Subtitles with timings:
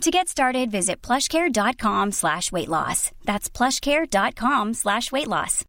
[0.00, 3.10] To get started, visit plushcare.com slash weight loss.
[3.24, 5.64] That's plushcare.com slash weight loss.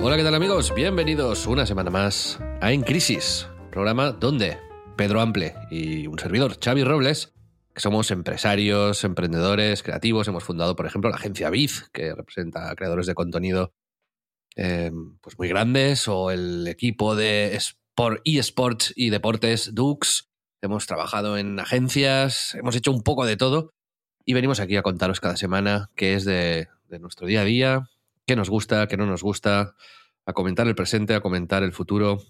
[0.00, 0.72] Hola, ¿qué tal amigos?
[0.74, 4.56] Bienvenidos una semana más a En Crisis, programa donde
[4.96, 7.34] Pedro Ample y un servidor, Xavi Robles,
[7.78, 13.06] somos empresarios, emprendedores, creativos, hemos fundado, por ejemplo, la agencia Biz, que representa a creadores
[13.06, 13.72] de contenido
[14.56, 20.28] eh, pues muy grandes, o el equipo de Sport, eSports y deportes Dux.
[20.62, 23.70] Hemos trabajado en agencias, hemos hecho un poco de todo
[24.24, 26.68] y venimos aquí a contaros cada semana qué es de
[27.00, 27.88] nuestro día a día,
[28.26, 29.74] qué nos gusta, qué no nos gusta,
[30.26, 32.22] a comentar el presente, a comentar el futuro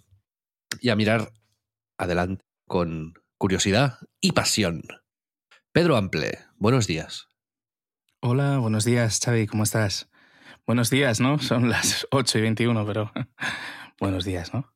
[0.80, 1.32] y a mirar
[1.98, 4.82] adelante con curiosidad y pasión.
[5.78, 7.28] Pedro Ample, buenos días.
[8.18, 10.10] Hola, buenos días, Xavi, ¿cómo estás?
[10.66, 11.38] Buenos días, ¿no?
[11.38, 13.12] Son las 8 y 21, pero
[14.00, 14.74] buenos días, ¿no?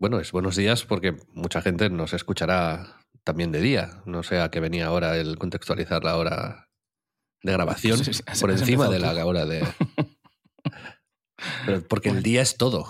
[0.00, 4.02] Bueno, es buenos días porque mucha gente nos escuchará también de día.
[4.04, 6.68] No sé a qué venía ahora el contextualizar la hora
[7.44, 8.00] de grabación
[8.40, 9.64] por encima de la hora de...
[11.66, 12.88] Pero porque el día es todo.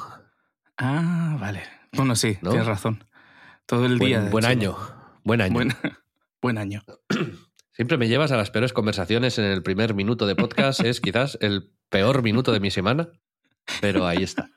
[0.78, 1.64] Ah, vale.
[1.92, 2.48] Bueno, sí, ¿No?
[2.48, 3.04] tienes razón.
[3.66, 4.26] Todo el día.
[4.30, 4.74] Buen, año.
[5.22, 5.52] Buen año.
[5.52, 5.76] Buen,
[6.40, 6.82] buen año.
[7.72, 10.80] Siempre me llevas a las peores conversaciones en el primer minuto de podcast.
[10.80, 13.08] Es quizás el peor minuto de mi semana,
[13.80, 14.50] pero ahí está.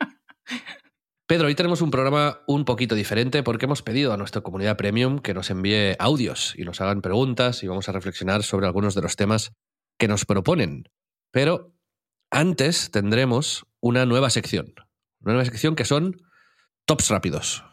[1.25, 5.19] Pedro, hoy tenemos un programa un poquito diferente porque hemos pedido a nuestra comunidad premium
[5.19, 9.02] que nos envíe audios y nos hagan preguntas y vamos a reflexionar sobre algunos de
[9.02, 9.53] los temas
[9.97, 10.90] que nos proponen.
[11.31, 11.73] Pero
[12.29, 14.73] antes tendremos una nueva sección.
[15.22, 16.17] Una nueva sección que son
[16.85, 17.63] tops rápidos.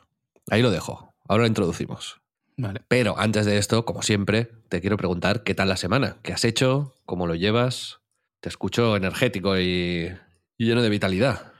[0.49, 1.15] Ahí lo dejo.
[1.28, 2.22] Ahora lo introducimos.
[2.57, 2.83] Vale.
[2.89, 6.45] Pero antes de esto, como siempre, te quiero preguntar qué tal la semana, qué has
[6.45, 8.01] hecho, cómo lo llevas.
[8.41, 10.11] Te escucho energético y,
[10.59, 11.53] y lleno de vitalidad.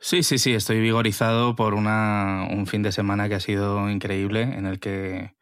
[0.00, 4.42] Sí, sí, sí, estoy vigorizado por una, un fin de semana que ha sido increíble,
[4.42, 5.34] en el que,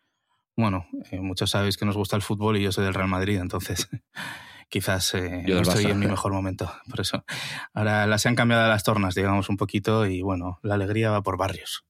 [0.57, 3.39] bueno, eh, muchos sabéis que nos gusta el fútbol y yo soy del Real Madrid,
[3.39, 3.89] entonces
[4.69, 5.91] quizás eh, no estoy Barça.
[5.91, 6.73] en mi mejor momento.
[6.89, 7.25] Por eso,
[7.75, 11.23] ahora las se han cambiado las tornas, digamos, un poquito y, bueno, la alegría va
[11.23, 11.85] por barrios.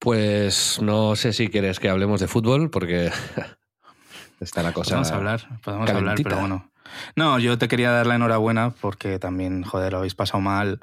[0.00, 3.12] Pues no sé si quieres que hablemos de fútbol, porque
[4.40, 4.90] está la cosa.
[4.96, 6.70] Podemos hablar, podemos hablar, pero bueno.
[7.14, 10.80] No, yo te quería dar la enhorabuena porque también, joder, lo habéis pasado mal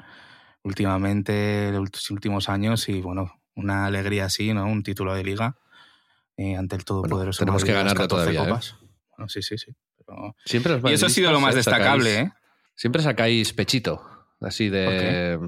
[0.62, 4.64] últimamente, los últimos años y bueno, una alegría así, ¿no?
[4.66, 5.56] Un título de liga
[6.36, 7.40] eh, ante el todopoderoso.
[7.40, 8.48] tenemos que Madrid, las ganarlo 14 todavía, ¿eh?
[8.48, 8.76] copas.
[9.16, 9.74] Bueno, sí, sí, sí.
[10.06, 11.56] pero- Siempre Y eso ha sido lo más ¿eh?
[11.58, 12.32] destacable, sacáis- ¿eh?
[12.76, 14.00] Siempre sacáis pechito,
[14.40, 15.38] así de.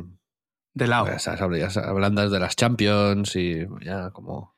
[0.74, 1.06] De lado.
[1.84, 4.56] Hablandas de las Champions y ya como.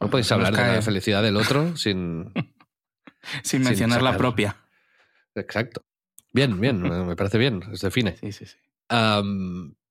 [0.00, 0.76] No podéis Se nos hablar de cae.
[0.76, 2.32] la felicidad del otro sin.
[3.44, 4.56] Sin mencionar la propia.
[5.36, 5.84] Exacto.
[6.32, 8.16] Bien, bien, me parece bien, os define.
[8.16, 8.56] Sí, sí, sí.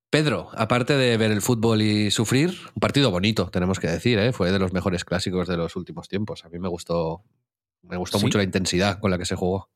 [0.10, 4.34] Pedro, aparte de ver el fútbol y sufrir, un partido bonito, tenemos que decir, ¿eh?
[4.34, 6.44] fue de los mejores clásicos de los últimos tiempos.
[6.44, 7.24] A mí me gustó,
[7.84, 8.26] me gustó Sí.
[8.26, 9.70] mucho la intensidad con la que se jugó.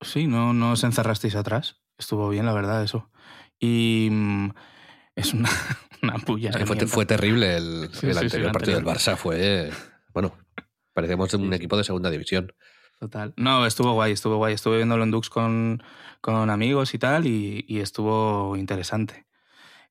[0.00, 1.76] Sí, no, no os encerrasteis atrás.
[1.98, 3.08] Estuvo bien, la verdad, eso.
[3.60, 4.50] Y mm,
[5.16, 5.50] es una,
[6.02, 6.50] una puya.
[6.50, 9.16] Es de que fue, terrible el, Sí, el sí, anterior partido del Barça.
[9.16, 9.70] Fue,
[10.12, 10.36] bueno,
[10.92, 12.52] parecemos un equipo de segunda división.
[13.00, 13.34] Total.
[13.36, 14.54] No, estuvo guay, estuvo guay.
[14.54, 15.82] Estuve viéndolo en Dux con,
[16.20, 19.26] con amigos y tal, y, y estuvo interesante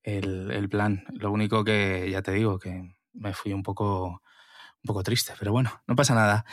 [0.03, 1.03] el, el plan.
[1.14, 5.52] Lo único que, ya te digo, que me fui un poco, un poco triste, pero
[5.52, 6.46] bueno, no pasa nada.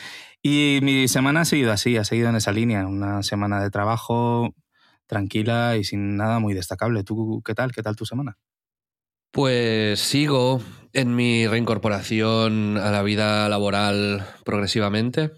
[0.42, 2.86] Y mi semana ha seguido así, ha seguido en esa línea.
[2.86, 4.54] Una semana de trabajo
[5.06, 7.04] tranquila y sin nada muy destacable.
[7.04, 7.72] ¿Tú qué tal?
[7.72, 8.38] ¿Qué tal tu semana?
[9.32, 10.60] Pues sigo
[10.92, 15.32] en mi reincorporación a la vida laboral progresivamente.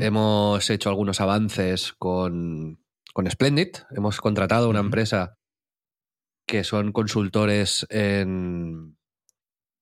[0.00, 2.82] Hemos hecho algunos avances con,
[3.12, 3.68] con Splendid.
[3.90, 5.36] Hemos contratado una empresa
[6.46, 8.96] que son consultores en,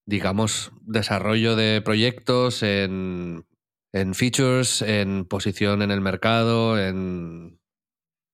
[0.07, 3.47] digamos, desarrollo de proyectos, en,
[3.93, 7.61] en features, en posición en el mercado, en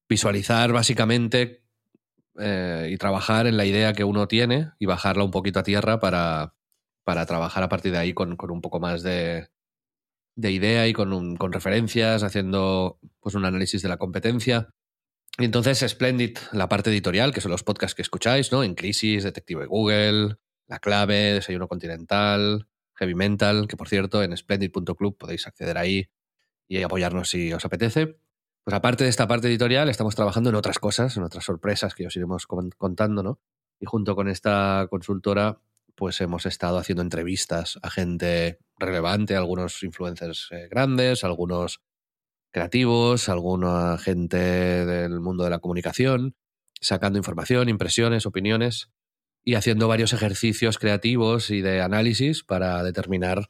[0.09, 1.62] visualizar básicamente
[2.39, 6.01] eh, y trabajar en la idea que uno tiene y bajarla un poquito a tierra
[6.01, 6.55] para,
[7.05, 9.49] para trabajar a partir de ahí con, con un poco más de,
[10.37, 14.71] de idea y con, un- con referencias, haciendo pues, un análisis de la competencia.
[15.39, 18.63] Y entonces Splendid, la parte editorial, que son los podcasts que escucháis, ¿no?
[18.65, 20.37] En Crisis, Detective Google,
[20.69, 26.09] La Clave, Desayuno Continental, Heavy Mental, que por cierto en splendid.club podéis acceder ahí
[26.69, 28.19] y apoyarnos si os apetece.
[28.65, 32.07] Pues aparte de esta parte editorial, estamos trabajando en otras cosas, en otras sorpresas que
[32.07, 33.41] os iremos contando, ¿no?
[33.81, 35.59] Y junto con esta consultora,
[35.97, 41.81] pues hemos estado haciendo entrevistas a gente relevante, algunos influencers eh, grandes, algunos
[42.53, 46.37] creativos, alguna gente del mundo de la comunicación,
[46.81, 48.91] sacando información, impresiones, opiniones
[49.45, 53.49] y haciendo varios ejercicios creativos y de análisis para determinar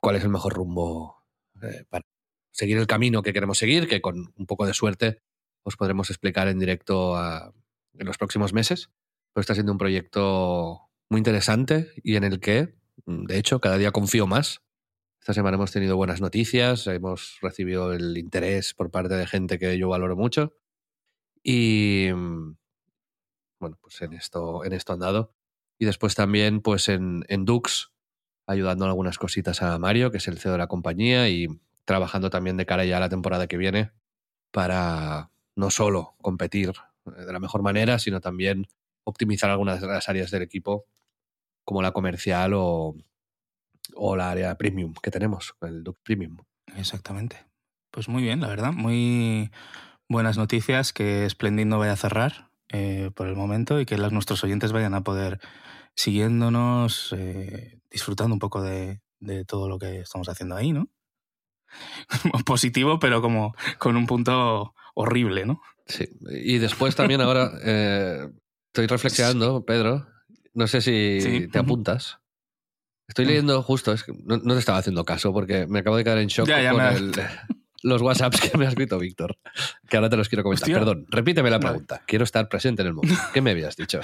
[0.00, 1.24] cuál es el mejor rumbo
[1.60, 2.04] eh, para
[2.50, 5.20] seguir el camino que queremos seguir, que con un poco de suerte
[5.62, 8.90] os podremos explicar en directo en los próximos meses.
[9.32, 12.74] Pero está siendo un proyecto muy interesante y en el que,
[13.06, 14.62] de hecho, cada día confío más
[15.28, 19.76] esta semana hemos tenido buenas noticias, hemos recibido el interés por parte de gente que
[19.76, 20.54] yo valoro mucho.
[21.42, 22.56] Y mm,
[23.60, 25.34] bueno, pues en esto, en esto han dado.
[25.78, 27.92] Y después también, pues en, en Dux,
[28.46, 31.48] ayudando en algunas cositas a Mario, que es el CEO de la compañía, y
[31.88, 33.92] trabajando también de cara ya a la temporada que viene
[34.50, 36.74] para no solo competir
[37.06, 38.66] eh, de la mejor manera, sino también
[39.04, 40.84] optimizar algunas de las áreas del equipo,
[41.64, 42.94] como la comercial o,
[43.94, 46.36] o la área premium que tenemos, el Duke Premium.
[46.76, 47.46] Exactamente.
[47.90, 48.72] Pues muy bien, la verdad.
[48.74, 49.50] Muy
[50.10, 54.44] buenas noticias que Splendid no vaya a cerrar eh, por el momento y que nuestros
[54.44, 55.40] oyentes vayan a poder
[55.94, 59.00] siguiéndonos, eh, disfrutando un poco de,
[59.46, 60.90] todo lo que estamos haciendo ahí, ¿no?
[62.46, 65.60] Positivo, pero como con un punto horrible, ¿no?
[65.86, 66.08] Sí.
[66.30, 68.28] Y después también ahora eh,
[68.66, 70.06] estoy reflexionando, Pedro.
[70.54, 72.18] No sé si te apuntas.
[73.08, 73.28] Estoy mm.
[73.28, 76.28] leyendo justo, es que no, te estaba haciendo caso porque me acabo de quedar en
[76.28, 77.12] shock con
[77.82, 79.38] los WhatsApps que me ha escrito Víctor,
[79.88, 80.68] que ahora te los quiero comentar.
[80.68, 82.02] Perdón, repíteme la pregunta.
[82.06, 83.14] Quiero estar presente en el mundo.
[83.32, 84.00] ¿Qué me habías dicho?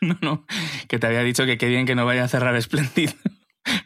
[0.00, 0.46] No, no,
[0.88, 3.10] que te había dicho que qué bien que no vaya a cerrar Splendid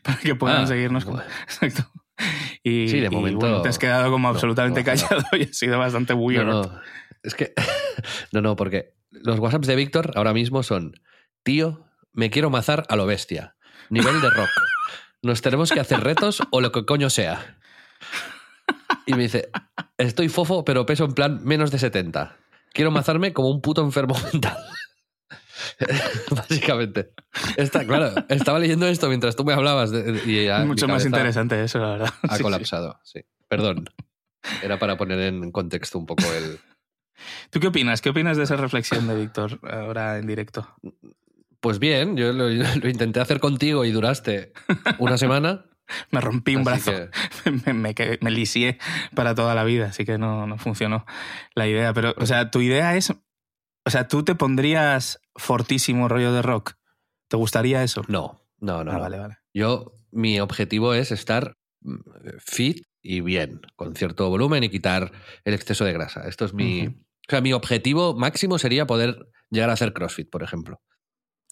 [0.02, 1.06] para que puedan ah, seguirnos.
[1.42, 1.90] Exacto.
[2.62, 3.62] Y, sí, de momento.
[3.62, 6.68] te has quedado como absolutamente callado y ha sido bastante weird.
[7.22, 7.52] Es que.
[8.32, 10.94] no, no, porque los WhatsApps de Víctor ahora mismo son:
[11.44, 13.56] Tío, me quiero mazar a lo bestia
[13.90, 14.50] nivel de rock.
[15.22, 17.58] Nos tenemos que hacer retos o lo que coño sea.
[19.06, 19.50] Y me dice,
[19.98, 22.36] estoy fofo, pero peso en plan menos de 70.
[22.72, 24.56] Quiero mazarme como un puto enfermo mental.
[26.30, 27.12] Básicamente.
[27.56, 29.92] Está, claro, estaba leyendo esto mientras tú me hablabas.
[29.92, 32.14] y Mucho más interesante eso, la verdad.
[32.22, 33.20] Ha colapsado, sí.
[33.48, 33.88] Perdón.
[34.62, 36.58] Era para poner en contexto un poco el...
[37.50, 38.00] ¿Tú qué opinas?
[38.00, 40.68] ¿Qué opinas de esa reflexión de Víctor ahora en directo?
[41.60, 44.52] Pues bien, yo lo, intenté hacer contigo y duraste
[44.98, 45.64] una semana.
[46.10, 46.92] me rompí un brazo,
[47.64, 48.78] me, me, me, lisié
[49.14, 51.06] para toda la vida, así que no, no funcionó
[51.54, 51.92] la idea.
[51.92, 53.12] Pero, o sea, tu idea es,
[53.86, 56.72] o sea, ¿tú te pondrías fortísimo rollo de rock?
[57.28, 58.02] ¿Te gustaría eso?
[58.08, 58.90] No, no, no.
[58.90, 59.38] Ah, vale, vale.
[59.54, 62.00] Yo, mi objetivo es estar mm,
[62.38, 65.12] fit y bien, con cierto volumen y quitar
[65.44, 66.26] el exceso de grasa.
[66.26, 66.86] Esto es mi...
[66.88, 70.80] O sea, mi objetivo máximo sería poder llegar a hacer CrossFit, por ejemplo.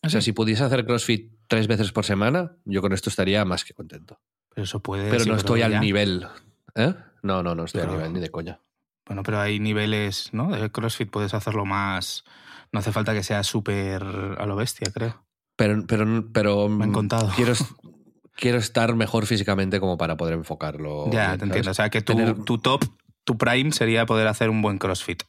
[0.02, 3.64] O sea, si pudiese hacer CrossFit tres veces por semana, yo con esto estaría más
[3.64, 4.20] que contento.
[4.50, 5.10] Pero eso puede.
[5.10, 6.26] Pero no estoy al nivel.
[6.74, 6.94] ¿Eh?
[7.22, 8.60] No, no, no estoy al nivel ni de coña.
[9.06, 10.50] Bueno, pero hay niveles, ¿no?
[10.50, 12.24] De CrossFit puedes hacerlo más.
[12.72, 15.24] No hace falta que sea súper a lo bestia, creo.
[15.56, 16.68] Pero, pero, pero.
[16.68, 17.30] Me han contado.
[17.36, 17.52] Quiero,
[18.36, 21.10] quiero estar mejor físicamente como para poder enfocarlo.
[21.10, 21.70] Ya, te entiendo.
[21.70, 22.84] O sea, que tu, tu top,
[23.24, 25.22] tu prime sería poder hacer un buen CrossFit,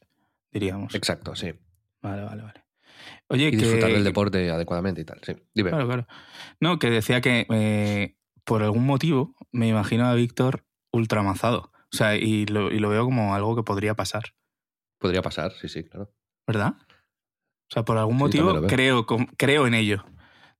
[0.51, 0.95] diríamos.
[0.95, 1.53] Exacto, sí.
[2.01, 2.65] Vale, vale, vale.
[3.27, 5.19] Oye, y disfrutar del deporte adecuadamente y tal.
[5.23, 5.71] Sí, dime.
[5.71, 6.07] Claro, claro.
[6.59, 11.71] No, que decía que eh, por algún motivo me imagino a Víctor ultramazado.
[11.95, 14.35] O sea, y lo, y lo veo como algo que podría pasar.
[14.99, 16.13] Podría pasar, sí, sí, claro.
[16.45, 16.73] ¿Verdad?
[16.77, 19.05] O sea, por algún motivo creo,
[19.37, 20.03] creo en ello.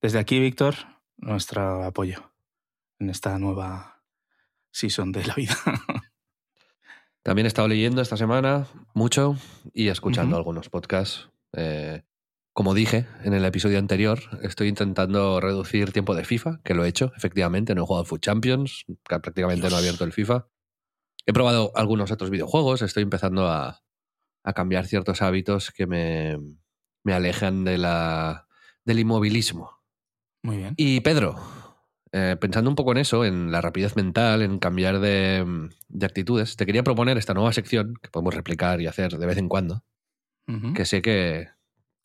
[0.01, 0.75] Desde aquí, Víctor,
[1.17, 2.31] nuestro apoyo
[2.99, 4.01] en esta nueva
[4.71, 5.57] season de la vida.
[7.21, 9.35] También he estado leyendo esta semana mucho
[9.73, 11.29] y escuchando algunos podcasts.
[11.51, 12.03] Eh,
[12.53, 16.87] como dije en el episodio anterior, estoy intentando reducir tiempo de FIFA, que lo he
[16.87, 17.75] hecho, efectivamente.
[17.75, 20.47] No he jugado al Food Champions, prácticamente no he abierto el FIFA.
[21.25, 23.81] He probado algunos otros videojuegos, estoy empezando a,
[24.53, 26.37] cambiar ciertos hábitos que me,
[27.03, 28.47] me alejan de la,
[28.83, 29.71] del inmovilismo.
[30.43, 30.75] Muy bien.
[30.77, 31.35] Y Pedro,
[32.11, 36.57] eh, pensando un poco en eso, en la rapidez mental, en cambiar de, de, actitudes,
[36.57, 39.83] te quería proponer esta nueva sección que podemos replicar y hacer de vez en cuando,
[40.75, 41.47] que sé que,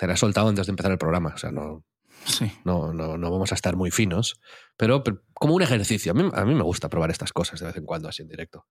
[0.01, 1.33] te la he soltado antes de empezar el programa.
[1.35, 1.85] O sea, no,
[2.65, 4.41] no, no, no, vamos a estar muy finos,
[4.79, 6.13] pero, como un ejercicio.
[6.13, 8.29] A mí, a mí, me gusta probar estas cosas de vez en cuando, así en
[8.29, 8.67] directo.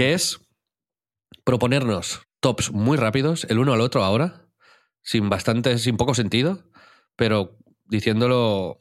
[0.00, 0.40] Que es
[1.44, 4.48] proponernos tops muy rápidos, el uno al otro ahora,
[5.02, 6.64] sin bastante, sin poco sentido,
[7.16, 8.80] pero diciéndolo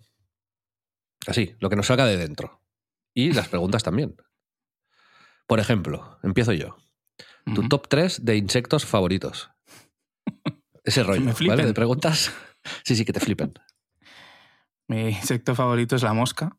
[1.27, 2.63] Así, lo que nos salga de dentro.
[3.13, 4.15] Y las preguntas también.
[5.45, 6.77] Por ejemplo, empiezo yo.
[7.53, 9.49] Tu top 3 de insectos favoritos.
[10.85, 11.57] Ese rollo, me flipen.
[11.57, 11.67] ¿vale?
[11.67, 12.31] De preguntas.
[12.85, 13.55] Sí, sí, que te flipen.
[14.87, 16.57] Mi insecto favorito es la mosca,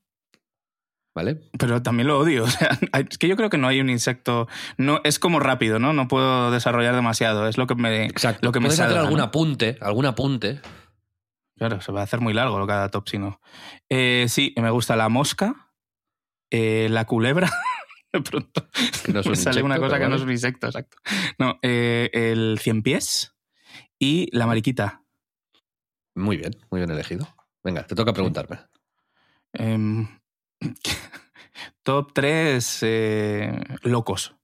[1.12, 1.40] ¿Vale?
[1.58, 2.44] pero también lo odio.
[2.44, 4.46] O sea, es que yo creo que no hay un insecto.
[4.78, 5.92] No, es como rápido, ¿no?
[5.92, 7.48] No puedo desarrollar demasiado.
[7.48, 8.04] Es lo que me.
[8.04, 8.40] Exacto.
[8.42, 9.24] Lo que me Puedes hacer salga, algún ¿no?
[9.24, 10.60] apunte, algún apunte.
[11.56, 13.40] Claro, se va a hacer muy largo cada top si no.
[13.90, 15.72] Eh, sí, me gusta la mosca,
[16.50, 17.50] eh, la culebra.
[18.12, 18.66] De pronto
[19.04, 20.96] Que no es me sale una cosa que no es un insecto, exacto.
[21.38, 23.36] No, eh, el cien pies
[23.98, 25.04] y la mariquita.
[26.14, 27.28] Muy bien, muy bien elegido.
[27.62, 28.58] Venga, te toca preguntarme.
[29.52, 30.08] Em,
[31.82, 32.84] top 3
[33.82, 34.34] locos.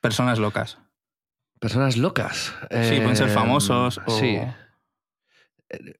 [0.00, 0.78] Personas locas.
[1.58, 2.54] Personas locas.
[2.70, 4.38] Sí, pueden ser Eh, famosos o- Sí.
[5.68, 5.94] Eh,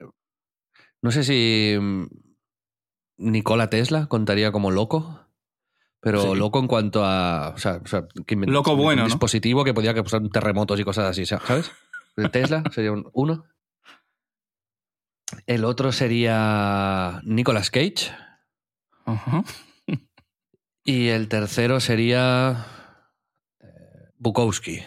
[1.03, 2.07] No sé si mm,
[3.19, 5.27] Nikola Tesla contaría como loco,
[6.01, 6.35] pero Sí.
[6.39, 7.51] loco en cuanto a.
[7.55, 9.09] O sea, o sea, que Loco un bueno, ¿no?
[9.09, 11.71] dispositivo que podía causar terremotos y cosas así, ¿sabes?
[12.17, 13.45] El Tesla sería un- uno.
[15.47, 18.13] El otro sería Nicolas Cage.
[20.85, 22.67] Y el tercero sería.
[23.61, 24.83] eh, Bukowski.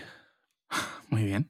[1.10, 1.50] Muy bien.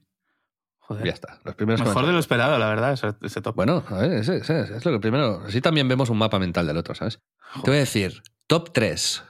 [0.79, 1.05] Joder.
[1.05, 1.39] Ya está.
[1.43, 3.55] Los primeros Mejor de lo esperado, la verdad, ese, ese top.
[3.55, 5.43] Bueno, a ver, ese, ese- ese es lo que primero.
[5.45, 7.19] Así también vemos un mapa mental del otro, ¿sabes?
[7.63, 9.23] Te voy a decir, top 3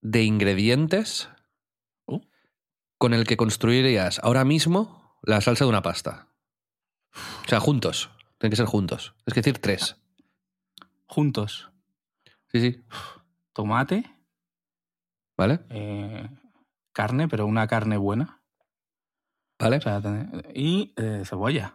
[0.00, 1.28] de ingredientes
[2.06, 2.20] Uh.
[2.98, 6.28] con el que construirías ahora mismo la salsa de una pasta.
[7.44, 8.10] O sea, juntos.
[8.38, 9.14] Tienen que ser juntos.
[9.26, 9.96] Es que decir tres.
[11.06, 11.70] Juntos.
[12.60, 12.84] Sí, sí.
[13.52, 14.04] Tomate,
[15.36, 15.60] ¿Vale?
[15.70, 16.28] eh,
[16.92, 18.42] carne, pero una carne buena.
[19.58, 19.76] ¿Vale?
[19.78, 21.74] O sea, ten- y eh, cebolla.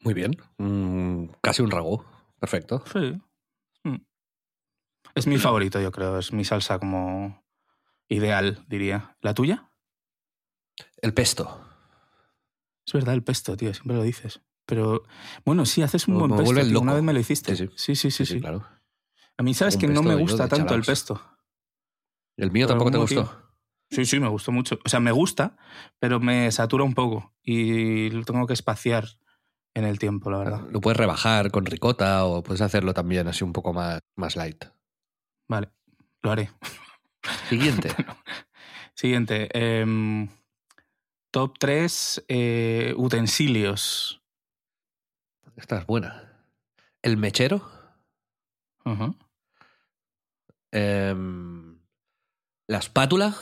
[0.00, 0.36] Muy bien.
[0.58, 2.02] Mm, casi un ragú.
[2.40, 2.82] Perfecto.
[2.92, 3.20] Sí.
[3.84, 3.96] Mm.
[5.14, 6.18] Es mi favorito, yo creo.
[6.18, 7.42] Es mi salsa como
[8.08, 9.16] ideal, diría.
[9.20, 9.70] ¿La tuya?
[11.02, 11.66] El pesto.
[12.86, 14.40] Es verdad, el pesto, tío, siempre lo dices.
[14.66, 15.02] Pero
[15.44, 16.80] bueno, sí, haces un Me- buen me pesto.
[16.80, 17.54] Una vez me lo hiciste.
[17.56, 17.94] Sí, sí.
[17.94, 18.26] sí, sí, sí.
[18.34, 18.40] sí.
[18.40, 18.66] claro.
[19.38, 21.20] A mí, ¿sabes que no me gusta tanto el pesto?
[22.36, 23.38] ¿El mío Por tampoco te gustó?
[23.90, 24.78] Sí, sí, me gustó mucho.
[24.84, 25.56] O sea, me gusta,
[25.98, 29.06] pero me satura un poco y lo tengo que espaciar
[29.74, 30.60] en el tiempo, la verdad.
[30.70, 34.64] Lo puedes rebajar con ricota o puedes hacerlo también así un poco más, más light.
[35.48, 35.70] Vale,
[36.22, 36.50] lo haré.
[37.48, 37.90] Siguiente.
[38.94, 39.48] Siguiente.
[39.52, 40.28] em,
[41.30, 42.24] top 3
[42.96, 44.22] utensilios.
[45.56, 46.46] Esta es buena.
[47.02, 47.81] El mechero.
[50.72, 51.78] Em,
[52.68, 53.34] la espátula.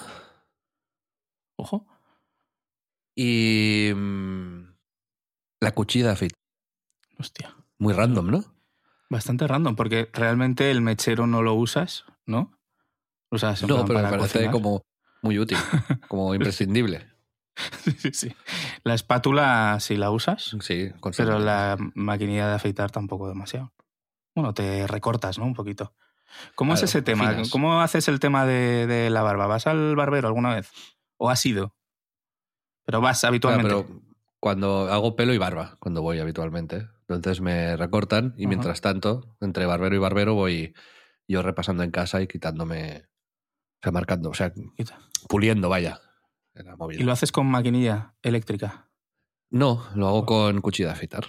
[1.57, 1.87] Ojo.
[3.15, 3.93] Y.
[3.95, 4.65] mm,
[5.61, 6.39] la cuchilla afeitar.
[7.19, 7.55] Hostia.
[7.79, 8.45] Muy random, ¿no?
[9.11, 12.59] Bastante random, porque realmente el mechero no lo usas, ¿no?
[13.31, 14.53] Usas en No, pero me para parece cocinar.
[14.53, 14.83] como
[15.23, 15.59] muy útil,
[16.09, 17.09] como imprescindible.
[17.83, 18.37] Sí, sí, sí.
[18.85, 23.73] La espátula sí la usas, Sí, pero la maquinilla de afeitar tampoco demasiado.
[24.35, 25.45] Bueno, te recortas, ¿no?
[25.45, 25.95] Un poquito.
[26.55, 27.35] ¿Cómo es ese tema?
[27.51, 29.47] ¿Cómo haces el tema de, de la barba?
[29.47, 30.71] ¿Vas al barbero alguna vez?
[31.17, 31.75] ¿O has ido?
[32.85, 33.69] Pero vas Claro, habitualmente.
[33.69, 34.01] pero
[34.39, 36.89] cuando hago pelo y barba, cuando voy habitualmente.
[37.09, 40.75] Entonces me recortan y mientras tanto, entre barbero y barbero, voy
[41.27, 43.07] yo repasando en casa y quitándome.
[43.81, 44.99] O sea, marcando, o sea, Quita.
[45.29, 46.01] puliendo, vaya.
[46.55, 46.77] la.
[46.93, 48.89] ¿Y lo haces con maquinilla eléctrica?
[49.51, 51.25] No, lo hago con cuchilla de afeitar.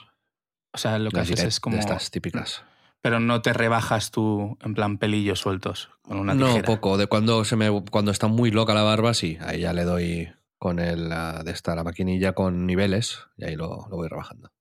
[0.74, 1.76] O sea, lo que haces es como...
[1.76, 2.64] de estas típicas.
[3.02, 6.66] Pero no te rebajas tú en plan pelillos sueltos con una no, tijera.
[6.66, 6.98] poco.
[6.98, 9.38] De cuando se me cuando está muy loca la barba, sí.
[9.42, 13.88] Ahí ya le doy con el de esta la maquinilla con niveles y ahí lo,
[13.90, 14.52] lo voy rebajando.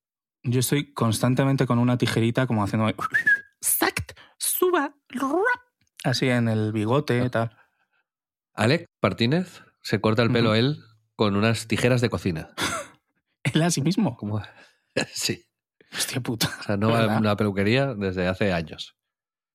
[0.42, 2.90] Yo estoy constantemente con una tijerita como haciendo...
[3.60, 4.12] ¡Sact!
[4.38, 4.94] ¡Suba!
[6.02, 7.54] Así en el bigote y tal.
[8.54, 10.82] Alec Martínez se corta el pelo él
[11.16, 12.48] con unas tijeras de cocina.
[13.42, 14.16] Él a sí mismo.
[15.12, 15.44] Sí.
[15.92, 16.50] Hostia puta.
[16.60, 18.96] O sea, no va a una peluquería desde hace años.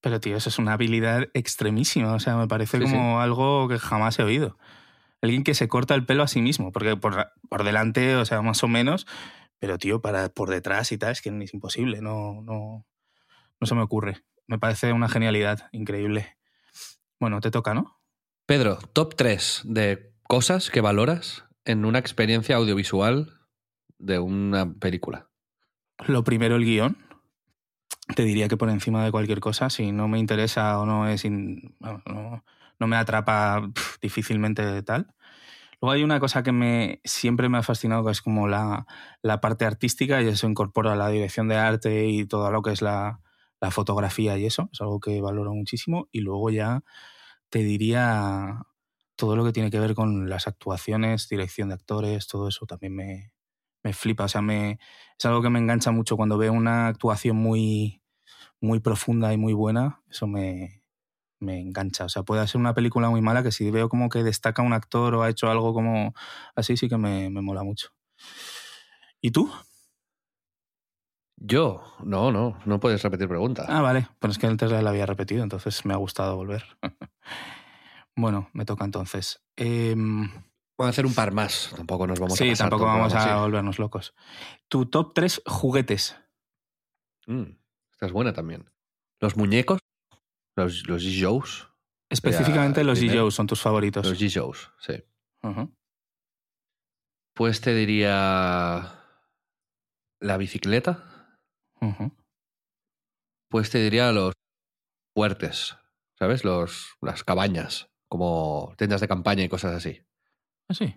[0.00, 2.12] Pero tío, eso es una habilidad extremísima.
[2.14, 4.58] O sea, me parece Sí, como algo que jamás he oído.
[5.22, 6.72] Alguien que se corta el pelo a sí mismo.
[6.72, 9.06] Porque por, por delante, o sea, más o menos.
[9.58, 12.02] Pero tío, para por detrás y tal, es que es imposible.
[12.02, 12.86] No, no,
[13.60, 14.22] no se me ocurre.
[14.46, 16.36] Me parece una genialidad increíble.
[17.18, 17.98] Bueno, te toca, ¿no?
[18.46, 23.32] Pedro, top 3 de cosas que valoras en una experiencia audiovisual
[23.98, 25.30] de una película.
[26.06, 26.96] Lo primero, el guion.
[28.14, 31.24] Te diría que por encima de cualquier cosa, si no me interesa o no es
[31.24, 32.44] in- no,
[32.78, 35.08] no me atrapa pf, difícilmente tal.
[35.80, 38.86] Luego hay una cosa que me siempre me ha fascinado, que es como la,
[39.22, 42.82] la parte artística, y eso incorpora la dirección de arte y todo lo que es
[42.82, 43.20] la,
[43.60, 46.08] la fotografía y eso, es algo que valoro muchísimo.
[46.12, 46.82] Y luego ya
[47.50, 48.62] te diría
[49.16, 52.94] todo lo que tiene que ver con las actuaciones, dirección de actores, todo eso también
[52.96, 53.32] me,
[53.86, 54.24] me flipa.
[54.24, 54.80] O sea, me,
[55.16, 58.02] es algo que me engancha mucho cuando veo una actuación muy,
[58.60, 60.02] muy profunda y muy buena.
[60.10, 60.82] Eso me,
[61.38, 62.06] me engancha.
[62.06, 64.72] O sea, puede ser una película muy mala que si veo como que destaca un
[64.72, 66.14] actor o ha hecho algo como
[66.56, 67.90] así, sí que me, me mola mucho.
[69.20, 69.52] ¿Y tú?
[71.36, 73.66] Yo, no, no, no puedes repetir pregunta.
[73.68, 76.64] Ah, vale, pero es que antes la había repetido, entonces me ha gustado volver.
[78.16, 79.44] bueno, me toca entonces.
[79.56, 79.94] Eh,
[80.78, 83.16] Vamos a hacer un par más, tampoco nos vamos sí, a pasar tampoco vamos a
[83.16, 84.14] programa, volvernos locos.
[84.68, 86.16] Tu top 3 juguetes.
[87.24, 87.32] sí.
[87.32, 87.58] Mm,
[87.92, 88.70] esta es buena también.
[89.20, 89.80] Los muñecos,
[90.54, 91.66] los, los G-Joes.
[92.10, 93.00] Específicamente los.
[93.00, 94.06] G-Joes son tus favoritos.
[94.06, 95.02] Los G-Joes, sí.
[97.34, 99.02] Pues te diría
[100.20, 101.38] la bicicleta.
[101.80, 102.12] Ujú.
[103.48, 104.34] Pues te diría los
[105.14, 105.76] fuertes,
[106.18, 106.44] ¿sabes?
[106.44, 110.02] Los, las cabañas, como tiendas de campaña y cosas así.
[110.68, 110.94] Ah, sí.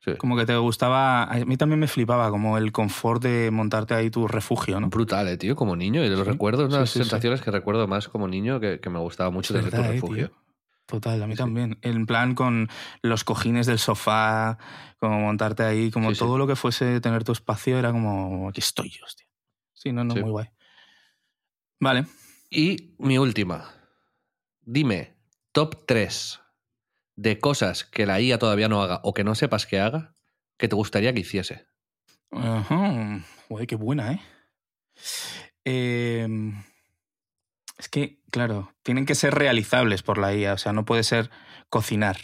[0.00, 0.14] Sí.
[0.18, 1.24] Como que te gustaba.
[1.24, 4.88] A mí también me flipaba, como el confort de montarte ahí tu refugio, ¿no?
[4.88, 6.04] Brutal, eh, tío, como niño.
[6.04, 7.04] Y los Sí, recuerdos, unas sí, sí.
[7.04, 10.32] sensaciones que recuerdo más como niño que, que me gustaba mucho tener tu eh, refugio.
[10.86, 11.78] Total, a mí también.
[11.82, 12.68] En plan con
[13.02, 14.58] los cojines del sofá,
[15.00, 18.92] como montarte ahí, como todo lo que fuese tener tu espacio era como, aquí estoy,
[19.04, 19.26] hostia.
[19.72, 20.46] Sí, no, no, muy guay.
[21.80, 22.06] Vale.
[22.48, 23.68] Y mi última.
[24.62, 25.16] Dime,
[25.50, 26.40] top 3
[27.16, 30.14] de cosas que la IA todavía no haga o que no sepas que haga,
[30.58, 31.66] que te gustaría que hiciese.
[32.30, 33.20] Ajá.
[33.48, 34.20] Joder, qué buena, ¿eh?
[35.64, 36.28] Eh,
[37.78, 41.30] Es que, claro, tienen que ser realizables por la IA, o sea, no puede ser
[41.68, 42.16] cocinar,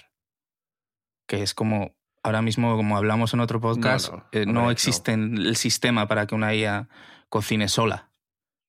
[1.27, 5.13] que es como, ahora mismo, como hablamos en otro podcast, No, no, eh, no, existe
[5.13, 6.89] el sistema para que una IA
[7.29, 8.11] cocine sola.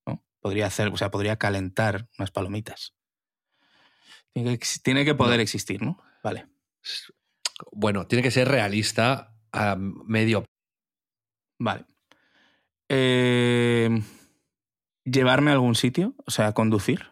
[0.06, 0.24] ¿no?
[0.42, 2.94] Podría hacer, o sea, podría calentar unas palomitas.
[4.34, 6.01] Tiene que, ex- tiene que poder existir, ¿no?
[6.24, 6.48] Vale.
[7.71, 10.45] Bueno, tiene que ser realista a medio.
[11.60, 11.86] Vale.
[12.89, 13.89] Eh,
[15.06, 17.12] llevarme a algún sitio, o sea, conducir,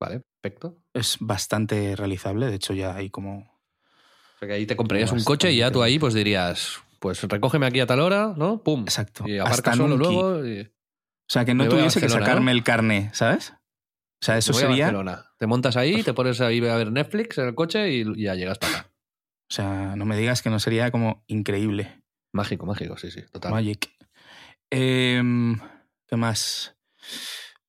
[0.00, 0.22] ¿Vale?
[0.40, 0.78] Perfecto.
[0.94, 2.46] es bastante realizable.
[2.46, 3.38] De hecho, ya hay como.
[3.38, 7.22] O sea que ahí te comprarías un coche y ya tú ahí pues dirías, pues
[7.22, 8.62] recógeme aquí a tal hora, ¿no?
[8.62, 8.82] Pum.
[8.82, 9.24] Exacto.
[9.28, 10.68] Y aparca solo luego y O
[11.28, 12.58] sea, que no tuviese que sacarme ¿no?
[12.58, 13.54] el carné, ¿sabes?
[14.22, 14.84] O sea, eso sería.
[14.84, 15.24] Barcelona.
[15.36, 18.58] Te montas ahí, te pones ahí a ver Netflix en el coche y ya llegas
[18.58, 18.90] para acá.
[19.50, 22.04] O sea, no me digas que no sería como increíble.
[22.32, 23.50] Mágico, mágico, sí, sí, total.
[23.50, 23.90] Magic.
[24.70, 25.58] Em,
[26.06, 26.76] ¿Qué más?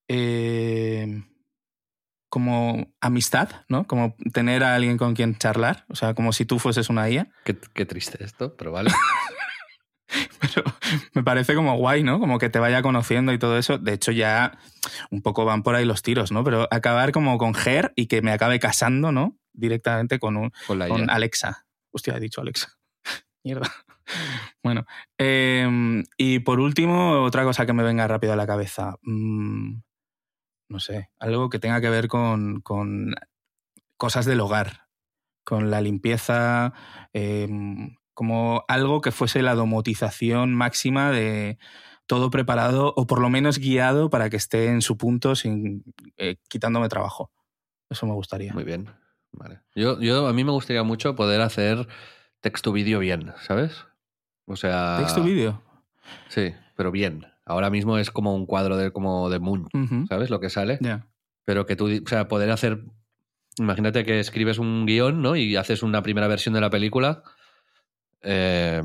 [0.08, 1.26] Em,
[2.30, 3.88] como amistad, ¿no?
[3.88, 5.86] Como tener a alguien con quien charlar.
[5.90, 7.32] O sea, como si tú fueses una IA.
[7.46, 8.92] Qué, qué triste esto, pero vale.
[10.42, 10.64] Pero
[11.14, 12.20] me parece como guay, ¿no?
[12.20, 13.78] Como que te vaya conociendo y todo eso.
[13.78, 14.58] De hecho, ya
[15.10, 16.44] un poco van por ahí los tiros, ¿no?
[16.44, 19.38] Pero acabar como con Ger y que me acabe casando, ¿no?
[19.54, 21.10] Directamente con, un, Con.
[21.10, 21.66] Alexa.
[21.92, 22.78] Hostia, he dicho Alexa.
[23.44, 23.70] Mierda.
[24.62, 24.86] Bueno.
[25.18, 28.96] eh, y por último, otra cosa que me venga rápido a la cabeza.
[29.02, 29.82] Mm,
[30.70, 33.14] no sé, algo que tenga que ver con, con
[33.98, 34.88] cosas del hogar,
[35.44, 36.74] con la limpieza,
[37.14, 37.48] eh,
[38.14, 41.58] como algo que fuese la domotización máxima de
[42.06, 45.84] todo preparado o por lo menos guiado para que esté en su punto sin
[46.18, 47.32] eh, quitándome trabajo.
[47.90, 48.54] Eso me gustaría.
[48.54, 48.90] Muy bien.
[49.32, 49.62] Vale.
[49.76, 51.88] Yo, yo, a mí me gustaría mucho poder hacer
[52.42, 53.86] texto-vídeo bien, ¿sabes?
[54.46, 54.98] O sea.
[55.00, 55.62] ¿Texto vídeo?
[56.30, 57.26] Sí, pero bien.
[57.46, 60.06] Ahora mismo es como un cuadro de, como de Ujú.
[60.08, 60.30] ¿sabes?
[60.30, 60.78] Lo que sale.
[60.82, 61.08] Ya.
[61.46, 62.84] Pero que tú, o sea, poder hacer.
[63.58, 65.36] Imagínate que escribes un guion, ¿no?
[65.36, 67.24] Y haces una primera versión de la película
[68.24, 68.82] eh,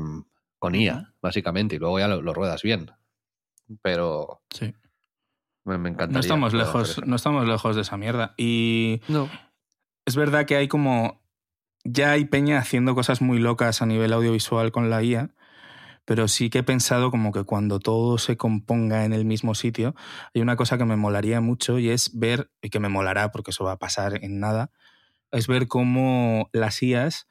[0.57, 2.91] con IA, básicamente, y luego ya lo, lo ruedas bien.
[3.81, 4.73] Pero Sí.
[5.65, 6.13] me, me encantaría.
[6.13, 8.33] No estamos lejos, no estamos lejos de esa mierda.
[8.37, 9.29] Y No.
[10.05, 11.21] es verdad que hay como.
[11.85, 15.33] Ya hay peña haciendo cosas muy locas a nivel audiovisual con la IA,
[16.03, 19.95] pero sí que he pensado como que cuando todo se componga en el mismo sitio,
[20.35, 23.51] hay una cosa que me molaría mucho y es ver, y que me molará porque
[23.51, 24.71] eso va a pasar en nada,
[25.31, 27.27] es ver cómo las IAs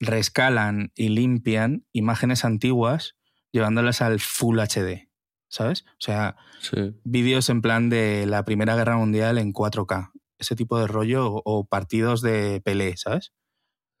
[0.00, 3.16] rescalan y limpian imágenes antiguas
[3.52, 5.08] llevándolas al Full HD,
[5.48, 5.84] ¿sabes?
[5.92, 6.94] O sea, Sí.
[7.04, 11.42] vídeos en plan de la Primera Guerra Mundial en 4K, ese tipo de rollo, o,
[11.44, 13.32] o partidos de Pelé, ¿sabes?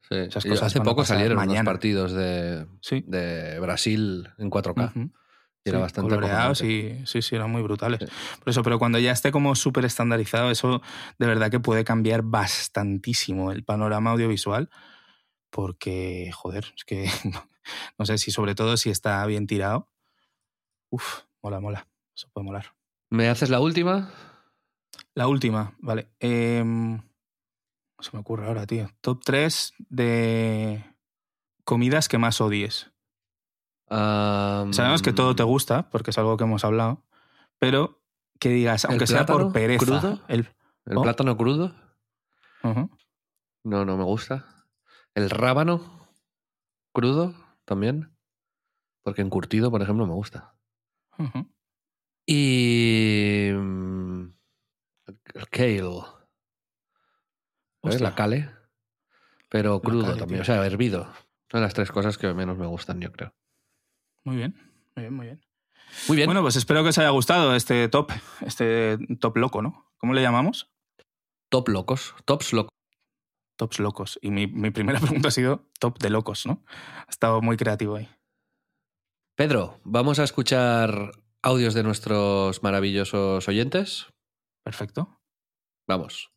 [0.08, 0.14] sí.
[0.16, 1.60] Esas cosas hace poco salieron mañana.
[1.60, 3.04] unos partidos de, Sí.
[3.06, 4.86] de Brasil en 4K.
[4.86, 5.10] Ujú.
[5.62, 8.00] Y era bastante coloreados y sí, sí, eran muy brutales.
[8.00, 10.80] Por eso, pero cuando ya esté como súper estandarizado, eso
[11.18, 14.70] de verdad que puede cambiar bastantísimo el panorama audiovisual,
[15.50, 17.08] porque, joder, es que
[17.98, 19.88] no sé si sobre todo si está bien tirado.
[20.90, 21.86] Uf, mola, mola.
[22.14, 22.74] Eso puede molar.
[23.10, 24.10] ¿Me haces la última?
[25.14, 26.08] La última, vale.
[26.20, 28.88] Em, no se me ocurre ahora, tío.
[29.00, 30.84] Top 3 de
[31.64, 32.90] comidas que más odies.
[33.88, 37.04] Sabemos que todo te gusta, porque es algo que hemos hablado,
[37.58, 38.00] pero
[38.38, 39.84] que digas, aunque sea por pereza.
[39.84, 40.20] Crudo?
[40.28, 40.48] El,
[40.86, 41.02] ¿El ¿Oh?
[41.02, 41.74] plátano crudo?
[42.62, 44.59] No, no me gusta.
[45.14, 46.08] ¿El rábano
[46.92, 48.16] crudo también?
[49.02, 50.54] Porque encurtido, por ejemplo, me gusta.
[52.26, 53.50] Y.
[53.52, 54.24] mm,
[55.34, 55.80] El kale.
[55.80, 56.06] ¿Sabes?
[57.82, 58.00] Hostia.
[58.08, 58.50] La cale.
[59.48, 60.42] Pero crudo cale, también, tío.
[60.42, 61.12] o sea, hervido.
[61.50, 63.34] Son las tres cosas que menos me gustan, yo creo.
[64.24, 64.54] Muy bien,
[64.94, 65.40] muy bien, muy bien.
[66.06, 66.26] Muy bien.
[66.26, 69.90] Bueno, pues espero que os haya gustado este top, este top loco, ¿no?
[69.96, 70.70] ¿Cómo le llamamos?
[71.48, 72.14] top locos.
[72.26, 72.70] Tops locos.
[73.60, 74.18] Tops locos.
[74.22, 76.62] Y mi, mi primera pregunta ha sido top de locos, ¿no?
[77.06, 78.08] Ha estado muy creativo ahí.
[79.36, 84.06] Pedro, vamos a escuchar audios de nuestros maravillosos oyentes.
[84.64, 85.20] Perfecto.
[85.86, 86.30] Vamos.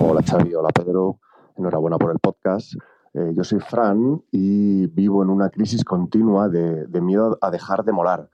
[0.00, 1.20] Hola Xavi, hola Pedro,
[1.56, 2.74] enhorabuena por el podcast.
[3.14, 7.84] Eh, yo soy Fran y vivo en una crisis continua de, de miedo a dejar
[7.84, 8.28] de molar.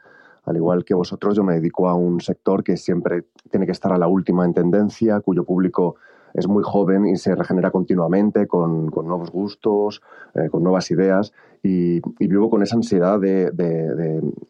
[0.46, 3.92] Al igual que vosotros, yo me dedico a un sector que siempre tiene que estar
[3.92, 5.96] a la última en tendencia, cuyo público
[6.34, 10.02] es muy joven y se regenera continuamente con, con nuevos gustos,
[10.34, 11.32] eh, con nuevas ideas
[11.62, 13.94] y, vivo con esa ansiedad de, de-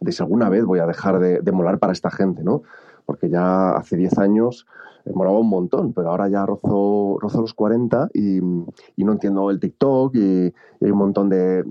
[0.01, 2.63] de- si alguna vez voy a dejar de, de molar para esta gente, ¿no?
[3.07, 4.67] Porque ya hace 10 años
[5.07, 10.15] eh, molaba un montón, pero ahora ya rozo, los 40 y, no entiendo el TikTok
[10.17, 11.65] y, hay un montón de,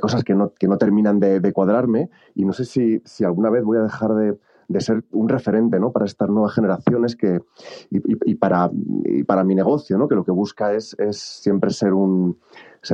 [0.00, 3.82] cosas que no, terminan de, cuadrarme y no sé si, si alguna vez voy a
[3.82, 4.36] dejar de,
[4.80, 5.92] ser un referente ¿no?
[5.92, 7.40] para estas nuevas generaciones que,
[7.90, 10.08] y, para, mi negocio, ¿no?
[10.08, 12.36] que lo que busca es, siempre ser un,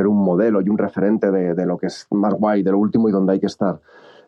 [0.06, 3.32] modelo y un referente de lo que es más guay, de lo último y donde
[3.32, 3.80] hay que estar.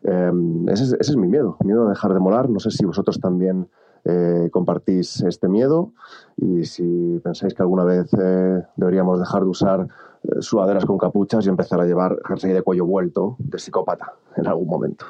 [0.04, 0.32] Eh,
[0.68, 2.48] ese, es, ese es mi miedo, miedo a dejar de molar.
[2.48, 3.68] No sé si vosotros también
[4.04, 5.92] eh, compartís este miedo
[6.36, 9.88] y si pensáis que alguna vez eh, deberíamos dejar de usar
[10.22, 14.46] eh, sudaderas con capuchas y empezar a llevar jersey de cuello vuelto de psicópata en
[14.46, 15.06] algún momento.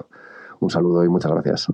[0.61, 1.69] Un saludo y muchas gracias.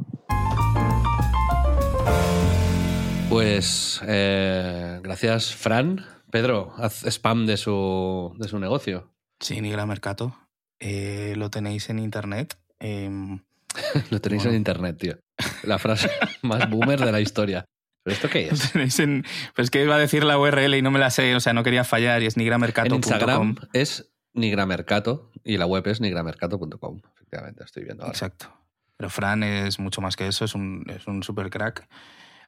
[3.29, 6.01] Pues eh, gracias, Fran.
[6.31, 9.11] Pedro, haz spam de su, de su negocio.
[9.41, 10.35] Sí, Nigra Mercato.
[10.79, 12.57] Eh, lo tenéis en internet.
[12.81, 13.41] Em,
[14.11, 14.51] Lo tenéis Bueno.
[14.53, 15.19] en internet, tío.
[15.65, 16.11] La frase
[16.43, 17.65] más boomer de la historia.
[18.03, 18.73] ¿Pero esto qué es?
[18.73, 19.25] tenéis en.
[19.55, 21.63] Pues que iba a decir la URL y no me la sé, o sea, no
[21.65, 22.97] quería fallar y es En nigramercato.com.
[22.97, 27.01] Instagram es nigramercato y la web es nigramercato.com.
[27.15, 28.13] Efectivamente, estoy viendo ahora.
[28.13, 28.53] Exacto.
[28.97, 31.87] Pero Fran es mucho más que eso, es un, es un super crack,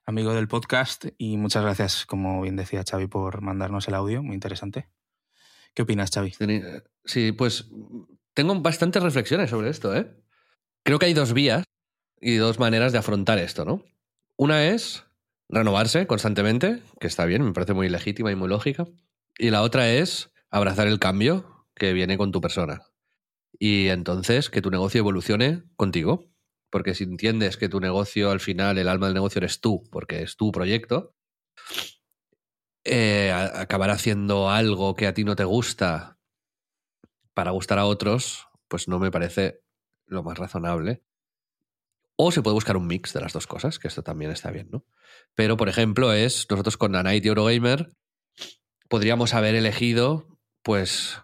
[0.06, 4.34] amigo del podcast y muchas gracias, como bien decía Xavi, por mandarnos el audio, muy
[4.34, 4.88] interesante.
[5.74, 6.34] ¿Qué opinas, Xavi?
[7.04, 7.68] Sí, pues
[8.38, 10.14] tengo bastantes reflexiones sobre esto, ¿eh?
[10.84, 11.64] Creo que hay dos vías
[12.20, 13.82] y dos maneras de afrontar esto, ¿no?
[14.36, 15.02] Una es
[15.48, 18.86] renovarse constantemente, que está bien, me parece muy legítima y muy lógica.
[19.38, 22.82] Y la otra es abrazar el cambio que viene con tu persona.
[23.58, 26.30] Y entonces que tu negocio evolucione contigo.
[26.70, 30.22] Porque si entiendes que tu negocio, al final, el alma del negocio eres tú, porque
[30.22, 31.16] es tu proyecto,
[32.84, 36.17] eh, acabar haciendo algo que a ti no te gusta
[37.38, 39.60] para gustar a otros, pues no me parece
[40.06, 41.04] lo más razonable.
[42.16, 44.70] O se puede buscar un mix de las dos cosas, que esto también está bien,
[44.72, 44.84] ¿no?
[45.36, 47.92] Pero, por ejemplo, es nosotros con Anite y Eurogamer
[48.88, 50.26] podríamos haber elegido,
[50.64, 51.22] pues,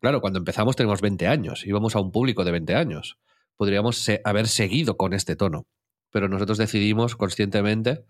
[0.00, 3.20] claro, cuando empezamos tenemos 20 años, íbamos a un público de 20 años.
[3.54, 5.68] Podríamos haber seguido con este tono,
[6.10, 8.04] pero nosotros decidimos conscientemente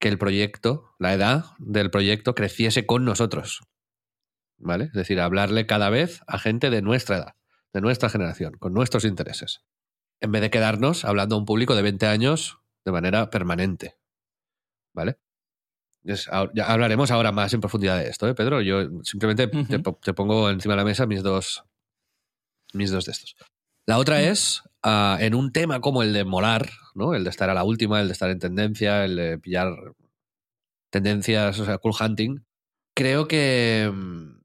[0.00, 3.62] que el proyecto, la edad del proyecto creciese con nosotros.
[4.58, 4.84] ¿Vale?
[4.84, 7.34] Es decir, hablarle cada vez a gente de nuestra edad,
[7.72, 9.60] de nuestra generación, con nuestros intereses.
[10.20, 13.96] En vez de quedarnos hablando a un público de 20 años de manera permanente.
[14.94, 15.18] ¿Vale?
[16.04, 18.62] Es- ya hablaremos ahora más en profundidad de esto, ¿eh, Pedro?
[18.62, 21.64] Yo simplemente te pongo encima de la mesa mis dos,
[22.72, 23.36] mis dos de estos.
[23.86, 27.14] La otra es, ah, en un tema como el de molar, ¿no?
[27.14, 29.74] El de estar a la última, el de estar en tendencia, el de pillar
[30.90, 32.38] tendencias, o sea, cool hunting,
[32.94, 34.35] creo que, mm,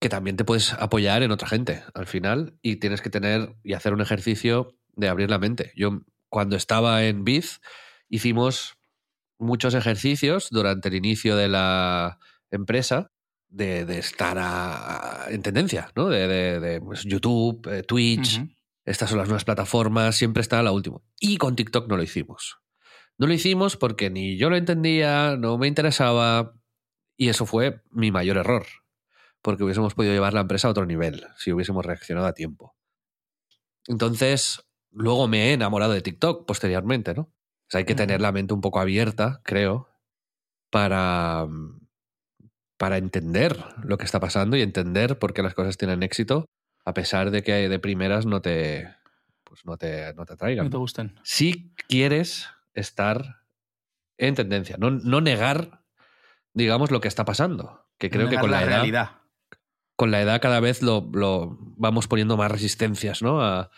[0.00, 3.72] que también te puedes apoyar en otra gente al final y tienes que tener y
[3.72, 5.72] hacer un ejercicio de abrir la mente.
[5.76, 7.60] Yo cuando estaba en Biz
[8.08, 8.76] hicimos
[9.38, 12.18] muchos ejercicios durante el inicio de la
[12.50, 13.10] empresa
[13.48, 16.08] de, de estar a- a- en tendencia, ¿no?
[16.08, 18.40] De, de- de, pues, YouTube, eh, Twitch,
[18.84, 20.98] estas son las nuevas plataformas, siempre está la última.
[21.20, 22.58] Y con TikTok no lo hicimos.
[23.18, 26.54] No lo hicimos porque ni yo lo entendía, no me interesaba,
[27.16, 28.66] y eso fue mi mayor error,
[29.46, 32.74] porque hubiésemos podido llevar la empresa a otro nivel si hubiésemos reaccionado a tiempo.
[33.86, 37.32] Entonces, luego me he enamorado de TikTok posteriormente, ¿no?
[37.72, 39.88] hay que tener la mente un poco abierta, creo,
[40.68, 41.46] para,
[42.76, 46.46] para entender lo que está pasando y entender por qué las cosas tienen éxito,
[46.84, 48.92] a pesar de que de primeras no te,
[49.44, 50.64] pues no te, no te atraigan.
[50.64, 51.20] No te gusten.
[51.22, 53.42] Si quieres estar
[54.18, 55.84] en tendencia, no, no negar,
[56.52, 57.86] digamos, lo que está pasando.
[57.96, 58.78] Que creo que con la, edad.
[58.78, 59.10] realidad.
[59.96, 63.40] Con la edad cada vez lo, lo vamos poniendo más resistencias, ¿no?
[63.40, 63.70] A,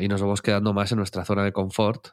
[0.00, 2.08] y nos vamos quedando más en nuestra zona de confort.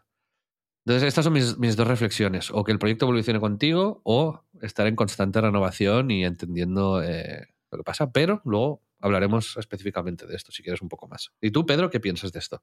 [0.85, 2.51] Entonces, estas son mis, mis, dos reflexiones.
[2.51, 7.77] O que el proyecto evolucione contigo o estar en constante renovación y entendiendo eh, lo
[7.77, 8.11] que pasa.
[8.11, 11.31] Pero luego hablaremos específicamente de esto, si quieres un poco más.
[11.41, 12.61] ¿Y tú, Pedro, qué piensas de esto?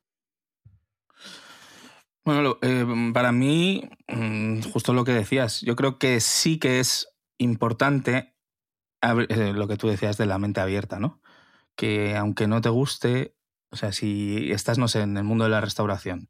[2.25, 7.09] Bueno, eh, para mí, mm, justo lo que decías, yo creo que sí que es
[7.39, 8.32] importante
[9.03, 11.21] lo que tú decías de la mente abierta, ¿no?
[11.77, 13.35] Que aunque no te guste,
[13.71, 16.29] o sea, si estás, no sé, en el mundo de la restauración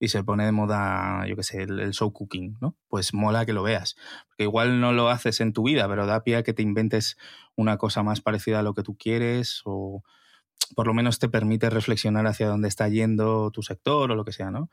[0.00, 2.74] y se pone de moda, yo qué sé, el, show cooking, ¿no?
[2.88, 3.96] Pues mola que lo veas.
[4.28, 7.18] Porque igual no lo haces en tu vida, pero da pie a que te inventes
[7.54, 10.02] una cosa más parecida a lo que tú quieres o
[10.74, 14.32] por lo menos te permite reflexionar hacia dónde está yendo tu sector o lo que
[14.32, 14.70] sea, ¿no?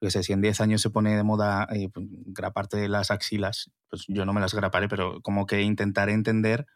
[0.00, 3.70] Yo sé, si en 10 años se pone de moda eh, pues, graparte las axilas,
[3.88, 6.66] pues yo no me las graparé, pero como que intentaré entender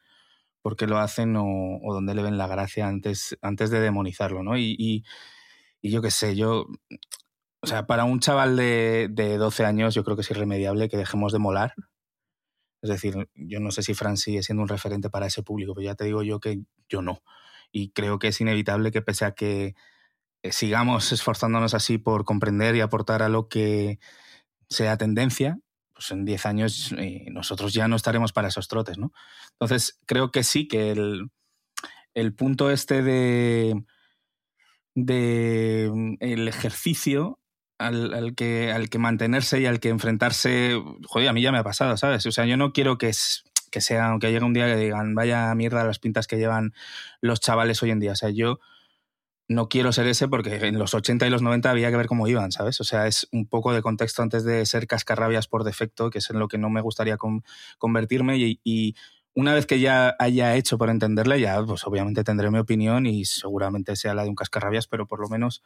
[0.67, 4.43] por qué lo hacen o, o dónde le ven la gracia antes, antes de demonizarlo,
[4.43, 4.59] ¿no?
[4.59, 5.05] Y, y,
[5.89, 6.67] yo qué sé, yo...
[7.61, 10.97] O sea, para un chaval de, de 12 años yo creo que es irremediable que
[10.97, 11.75] dejemos de molar.
[12.83, 15.85] Es decir, yo no sé si Fran sigue siendo un referente para ese público, pero
[15.85, 17.23] ya te digo yo que yo no.
[17.71, 19.77] Y creo que es inevitable que pese a que
[20.43, 24.01] eh, sigamos esforzándonos así por comprender y aportar a lo que
[24.69, 25.61] sea tendencia,
[25.97, 26.95] pues en 10 años
[27.31, 29.13] nosotros ya no estaremos para esos trotes, ¿no?
[29.53, 31.31] Entonces, creo que sí, que el,
[32.13, 33.83] el punto este de,
[34.95, 37.41] de mm, el ejercicio
[37.79, 41.59] al, al, que, al que mantenerse y al que enfrentarse, joder, a mí ya me
[41.59, 42.27] ha pasado, ¿sabes?
[42.27, 45.15] O sea, yo no quiero que, es, que sea, aunque llegue un día que digan,
[45.15, 46.75] vaya mierda las pintas que llevan
[47.23, 48.61] los chavales hoy en día, o sea, yo
[49.49, 52.27] no quiero ser ese porque en los 80 y los 90 había que ver cómo
[52.27, 52.81] iban, ¿sabes?
[52.81, 56.31] O sea, es un poco de contexto antes de ser cascarrabias por defecto, que es
[56.31, 57.45] en lo que no me gustaría con,
[57.79, 58.95] convertirme y,
[59.39, 63.27] una vez que ya haya hecho por entenderle, ya pues obviamente tendré mi opinión y
[63.27, 65.63] seguramente sea la de un cascarrabias, pero por lo menos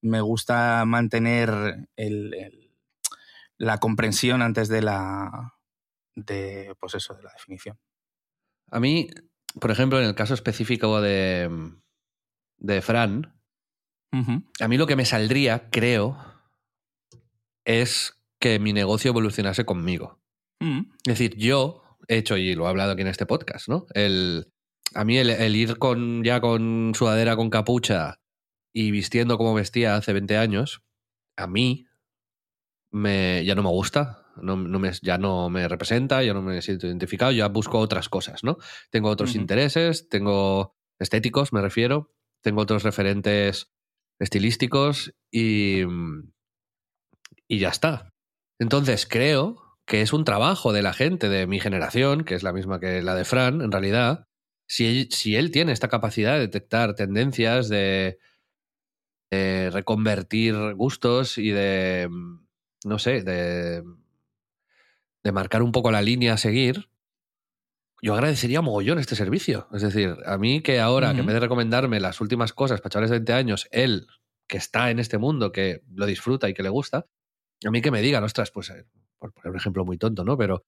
[0.00, 2.70] me gusta mantener el,
[3.58, 5.54] la comprensión antes de la
[6.14, 7.76] de pues eso, de la definición.
[8.70, 9.08] A mí,
[9.60, 11.50] por ejemplo, en el caso específico de
[12.62, 13.34] de Fran,
[14.12, 14.44] uh -huh.
[14.60, 16.16] a mí lo que me saldría, creo,
[17.64, 20.20] es que mi negocio evolucionase conmigo.
[20.60, 20.86] Uh -huh.
[21.04, 23.86] Es decir, yo he hecho, y lo he hablado aquí en este podcast, ¿no?
[23.94, 24.52] El,
[24.94, 28.20] a mí el, el, ir con ya con sudadera con capucha
[28.72, 30.82] y vistiendo como vestía hace 20 años,
[31.36, 31.86] a mí
[32.90, 34.18] me, ya no me gusta.
[34.40, 38.08] No, no me, ya no me representa, ya no me siento identificado, ya busco otras
[38.08, 38.56] cosas, ¿no?
[38.90, 39.40] Tengo otros uh -huh.
[39.40, 43.72] intereses, tengo estéticos, me refiero, tengo otros referentes
[44.18, 45.82] estilísticos y,
[47.48, 48.12] y ya está.
[48.58, 52.52] Entonces creo que es un trabajo de la gente de mi generación, que es la
[52.52, 54.28] misma que la de Fran, en realidad,
[54.68, 58.18] si si él tiene esta capacidad de detectar tendencias, de,
[59.30, 62.08] de reconvertir gustos y de,
[62.84, 63.82] no sé, de,
[65.24, 66.88] de marcar un poco la línea a seguir,
[68.02, 69.68] yo agradecería mogollón este servicio.
[69.72, 71.14] Es decir, a mí que ahora, uh -huh.
[71.14, 74.06] que en vez de recomendarme las últimas cosas para chavales de 20 años, él,
[74.48, 77.06] que está en este mundo, que lo disfruta y que le gusta,
[77.64, 78.84] a mí que me digan, ostras, pues, eh,
[79.18, 80.36] por poner un ejemplo muy tonto, ¿no?
[80.36, 80.64] Pero,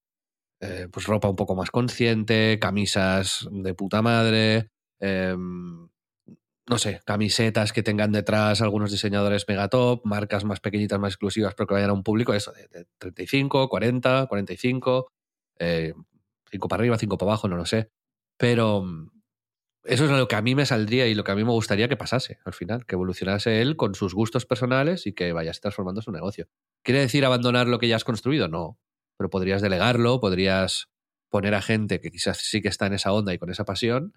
[0.60, 4.70] eh, pues ropa un poco más consciente, camisas de puta madre,
[5.00, 11.54] eh, no sé, camisetas que tengan detrás algunos diseñadores megatop, marcas más pequeñitas, más exclusivas,
[11.54, 15.12] pero que vayan a un público, eso, de, de 35, 40, 45,
[15.58, 15.92] eh,
[16.54, 17.90] cinco para arriba, cinco para abajo, no lo sé.
[18.38, 19.10] Pero mm,
[19.84, 21.88] eso es lo que a mí me saldría y lo que a mí me gustaría
[21.88, 26.00] que pasase al final, que evolucionase él con sus gustos personales y que vayas transformando
[26.00, 26.46] su negocio.
[26.84, 28.46] ¿Quiere decir abandonar lo que ya has construido?
[28.46, 28.78] No,
[29.18, 30.90] pero podrías delegarlo, podrías
[31.28, 34.14] poner a gente que quizás sí que está en esa onda y con esa pasión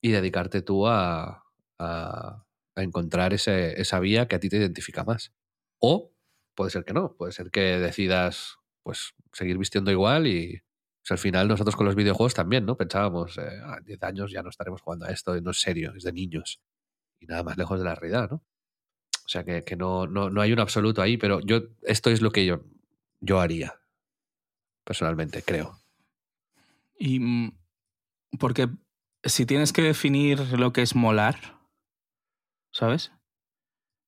[0.00, 1.42] y dedicarte tú a,
[1.80, 5.32] a, a encontrar ese, esa vía que a ti te identifica más.
[5.80, 6.12] O
[6.54, 10.62] puede ser que no, puede ser que decidas pues seguir vistiendo igual y,
[11.10, 12.76] al final nosotros con los videojuegos también, ¿no?
[12.76, 16.04] Pensábamos, eh, a 10 años ya no estaremos jugando a esto, no es serio, es
[16.04, 16.60] de niños.
[17.20, 18.36] Y nada más lejos de la realidad, ¿no?
[18.36, 22.22] O sea que, que no, no, no, hay un absoluto ahí, pero yo esto es
[22.22, 22.64] lo que yo,
[23.20, 23.80] yo haría,
[24.84, 25.78] personalmente, creo.
[26.98, 27.58] Y mm,
[28.38, 28.68] porque
[29.22, 31.58] si tienes que definir lo que es molar,
[32.72, 33.12] ¿sabes?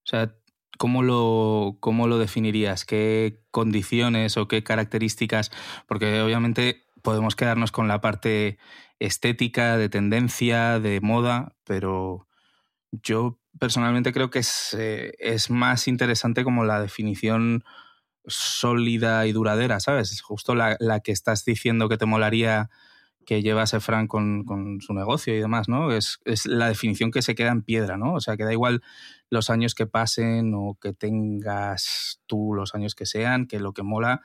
[0.05, 0.35] O sea,
[0.79, 2.85] ¿cómo lo, ¿cómo lo definirías?
[2.85, 5.51] ¿Qué condiciones o qué características?
[5.87, 8.59] Porque obviamente podemos quedarnos con la parte
[8.99, 12.29] estética, de tendencia, de moda, pero
[12.93, 17.65] yo personalmente creo que es, eh, es más interesante como la definición
[18.27, 20.13] sólida y duradera, ¿sabes?
[20.13, 22.71] Es justo la, que estás diciendo que te molaría
[23.27, 25.93] que llevase Frank con, con su negocio y demás, ¿no?
[25.93, 28.15] Es, es, la definición que se queda en piedra, ¿no?
[28.15, 28.83] O sea, que da igual
[29.29, 33.83] los años que pasen o que tengas tú los años que sean, que lo que
[33.83, 34.23] mola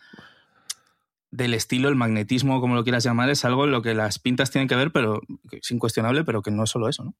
[1.31, 4.51] del estilo, el magnetismo, como lo quieras llamar, es algo en lo que las pintas
[4.51, 7.15] tienen que ver, pero es incuestionable, pero que no es solo eso, ¿no?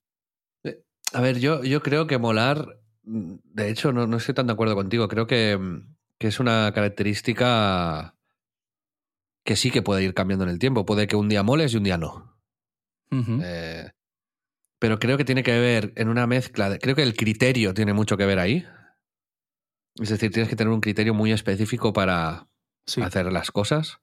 [1.14, 4.76] A ver, yo, yo creo que molar, de hecho, no, no estoy tan de acuerdo
[4.76, 8.16] contigo, creo que, mm, que es una característica
[9.46, 10.86] que sí que puede ir cambiando en el tiempo.
[10.86, 12.36] Puede que un día moles y un día no.
[13.12, 13.92] Eh,
[14.80, 16.78] pero creo que tiene que ver en una mezcla.
[16.80, 18.66] creo que el criterio tiene mucho que ver ahí.
[19.96, 22.50] Es decir, tienes que tener un criterio muy específico para
[23.04, 24.00] hacer las cosas.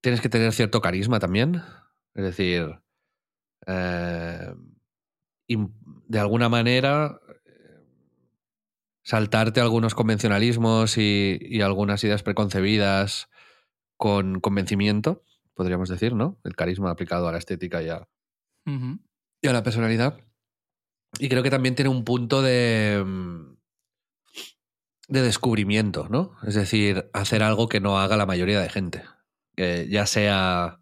[0.00, 1.62] Tienes que tener cierto carisma también.
[2.14, 2.80] Es decir,
[3.66, 4.54] eh,
[5.48, 7.20] de alguna manera
[9.02, 13.28] saltarte algunos convencionalismos y, algunas ideas preconcebidas
[13.96, 16.38] con convencimiento, podríamos decir, ¿no?
[16.44, 18.08] El carisma aplicado a la estética y a,
[19.40, 20.18] y a la personalidad.
[21.18, 23.56] Y creo que también tiene un punto de, mm,
[25.12, 26.36] de descubrimiento, ¿no?
[26.46, 29.04] Es decir, hacer algo que no haga la mayoría de gente.
[29.56, 30.80] Que ya sea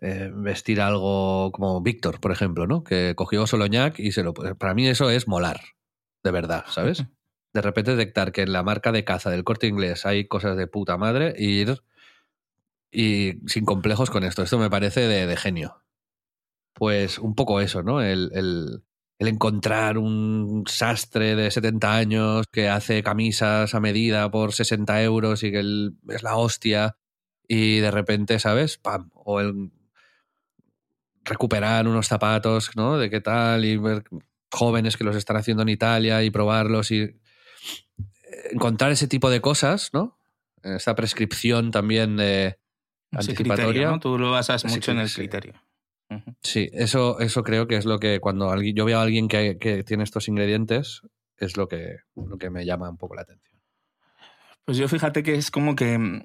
[0.00, 2.84] eh, vestir algo como Víctor, por ejemplo, ¿no?
[2.84, 4.34] Que cogió Soloñac y se lo...
[4.34, 5.60] Para mí eso es molar,
[6.22, 7.04] de verdad, ¿sabes?
[7.54, 10.66] de repente detectar que en la marca de caza del corte inglés hay cosas de
[10.66, 11.82] puta madre y ir
[12.90, 14.42] y sin complejos con esto.
[14.42, 15.82] Esto me parece de, genio.
[16.74, 18.02] Pues un poco eso, ¿no?
[18.02, 18.82] El, el,
[19.28, 25.50] encontrar un sastre de 70 años que hace camisas a medida por 60 euros y
[25.50, 25.60] que
[26.08, 26.96] es la hostia
[27.46, 28.78] y de repente, ¿sabes?
[28.78, 29.10] ¡Pam!
[29.14, 29.70] O el
[31.24, 32.98] recuperar unos zapatos, ¿no?
[32.98, 34.04] De qué tal y ver
[34.50, 37.18] jóvenes que los están haciendo en Italia y probarlos y
[38.50, 40.18] encontrar ese tipo de cosas, ¿no?
[40.62, 42.58] Esa prescripción también de
[43.12, 43.90] anticipatoria.
[43.90, 44.00] ¿no?
[44.00, 45.54] Tú lo basas mucho en el criterio.
[46.42, 49.84] Sí, eso, eso creo que es lo que cuando alguien, yo veo a alguien que,
[49.86, 51.02] tiene estos ingredientes,
[51.36, 53.60] es lo que, lo que me llama un poco la atención.
[54.64, 56.24] Pues yo fíjate que es como que mm,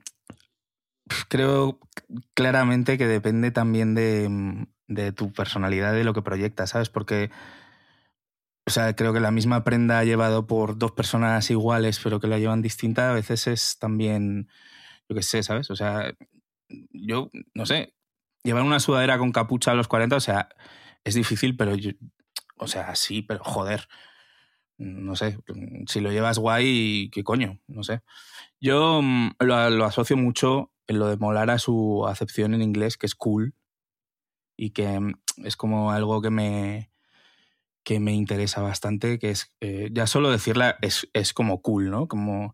[1.28, 1.80] creo
[2.34, 6.90] claramente que depende también de, mm, de tu personalidad, de lo que proyectas, ¿sabes?
[6.90, 7.30] Porque
[8.70, 12.38] o sea, creo que la misma prenda llevado por dos personas iguales, pero que la
[12.38, 14.48] llevan distinta, a veces es también,
[15.10, 15.72] yo qué sé, ¿sabes?
[15.72, 16.14] O sea,
[16.92, 17.96] yo, no sé,
[18.44, 20.50] llevar una sudadera con capucha a los 40, o sea,
[21.04, 21.92] es difícil, pero yo,
[22.58, 23.88] o sea, sí, pero joder,
[24.78, 25.38] no sé,
[25.88, 27.60] si lo llevas guay, ¿qué coño?
[27.68, 28.02] No sé.
[28.62, 32.98] Yo mm, lo, lo asocio mucho en lo de molar a su acepción en inglés,
[32.98, 33.54] que es cool,
[34.58, 35.14] y que mm,
[35.46, 36.90] es como algo que me
[37.84, 42.08] que me interesa bastante, que es, eh, ya solo decirla es, es, como cool, ¿no?
[42.08, 42.54] Como,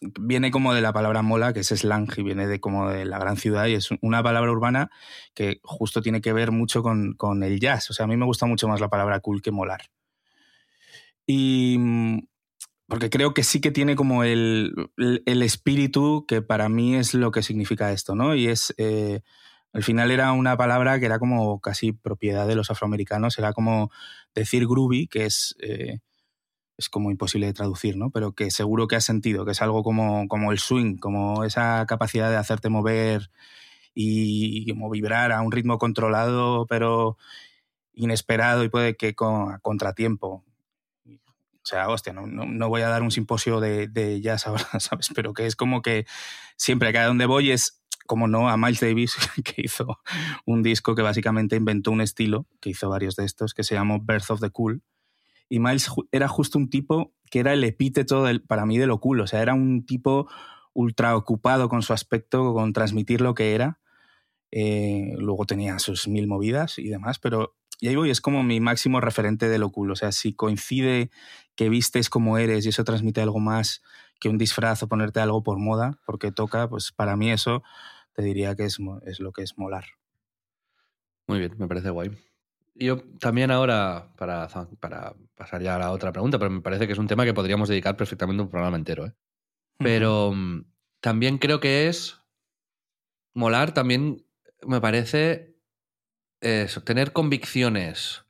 [0.00, 3.18] viene como de la palabra mola, que es slang, y viene de como de la
[3.18, 4.90] gran ciudad, y es una palabra urbana
[5.34, 7.90] que justo tiene que ver mucho con, con el jazz.
[7.90, 9.82] O sea, a mí me gusta mucho más la palabra cool que molar.
[11.26, 11.78] Y
[12.88, 17.32] porque creo que sí que tiene como el, el, espíritu que para mí es lo
[17.32, 18.34] que significa esto, ¿no?
[18.34, 18.74] Y es...
[18.78, 19.20] Eh,
[19.72, 23.90] al final era una palabra que era como casi propiedad de los afroamericanos, era como
[24.34, 25.98] decir groovy, que es, eh,
[26.78, 28.10] es como imposible de traducir, ¿no?
[28.10, 31.86] Pero que seguro que has sentido, que es algo como, como el swing, como esa
[31.86, 33.30] capacidad de hacerte mover
[33.94, 37.16] y como vibrar a un ritmo controlado, pero
[37.94, 40.44] inesperado y puede que con contratiempo.
[41.06, 45.08] O sea, hostia, no, no, voy a dar un simposio de, de jazz ahora, ¿sabes?
[45.14, 46.06] Pero que es como que
[46.56, 49.98] siempre, cada donde voy es como no, a Miles Davis, que hizo
[50.44, 54.00] un disco que básicamente inventó un estilo, que hizo varios de estos, que se llamó
[54.00, 54.82] Birth of the Cool.
[55.48, 59.00] Y Miles era justo un tipo que era el epíteto del, para mí de lo
[59.00, 60.28] cool, o sea, era un tipo
[60.72, 63.80] ultra ocupado con su aspecto, con transmitir lo que era.
[64.52, 68.60] Eh, luego tenía sus mil movidas y demás, pero y ahí voy, es como mi
[68.60, 69.90] máximo referente de lo cool.
[69.90, 71.10] O sea, si coincide
[71.56, 73.82] que vistes como eres y eso transmite algo más
[74.18, 77.62] que un disfraz o ponerte algo por moda, porque toca, pues para mí eso
[78.14, 79.84] te diría que es, es lo que es molar.
[81.26, 82.10] Muy bien, me parece guay.
[82.78, 84.48] Yo también ahora, para,
[84.80, 87.34] para pasar ya a la otra pregunta, pero me parece que es un tema que
[87.34, 89.06] podríamos dedicar perfectamente un programa entero.
[89.06, 89.12] ¿eh?
[89.78, 90.64] Pero mm,
[91.00, 92.18] también creo que es
[93.34, 94.24] molar, también
[94.66, 95.54] me parece
[96.84, 98.24] tener convicciones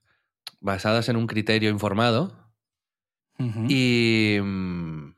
[0.60, 2.32] basadas en un criterio informado
[3.38, 5.14] y, mm,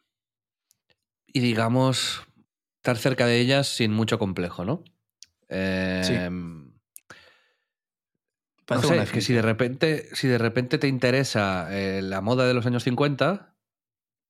[1.26, 2.26] y digamos,
[2.76, 4.82] estar cerca de ellas sin mucho complejo, ¿no?
[5.48, 6.28] Eh,
[8.68, 12.46] no sé, es que si de repente, si de repente te interesa eh, la moda
[12.46, 13.54] de los años 50,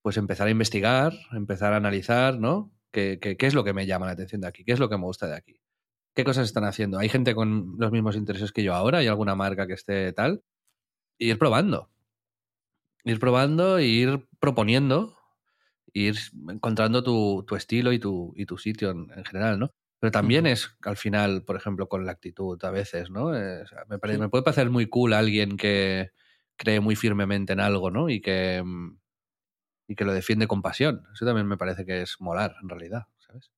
[0.03, 2.73] pues empezar a investigar, empezar a analizar, ¿no?
[2.91, 4.65] ¿Qué, ¿Qué, es lo que me llama la atención de aquí?
[4.65, 5.61] ¿Qué es lo que me gusta de aquí?
[6.15, 6.99] ¿Qué cosas están haciendo?
[6.99, 8.99] ¿Hay gente con los mismos intereses que yo ahora?
[8.99, 10.43] ¿Hay alguna marca que esté tal?
[11.19, 11.91] ir probando.
[13.05, 15.17] Ir probando e ir proponiendo,
[15.93, 16.17] ir
[16.49, 19.75] encontrando tu, tu estilo y tu, y tu sitio en, en general, ¿no?
[20.01, 23.37] Pero también es al final, por ejemplo, con la actitud a veces, ¿no?
[23.37, 26.13] Eh, me, me, puede parecer muy cool alguien que
[26.57, 28.09] cree muy firmemente en algo, ¿no?
[28.09, 28.97] Y que, mm,
[29.89, 31.05] y que lo defiende con pasión.
[31.13, 33.51] Eso también me parece que es molar, en realidad, ¿sabes?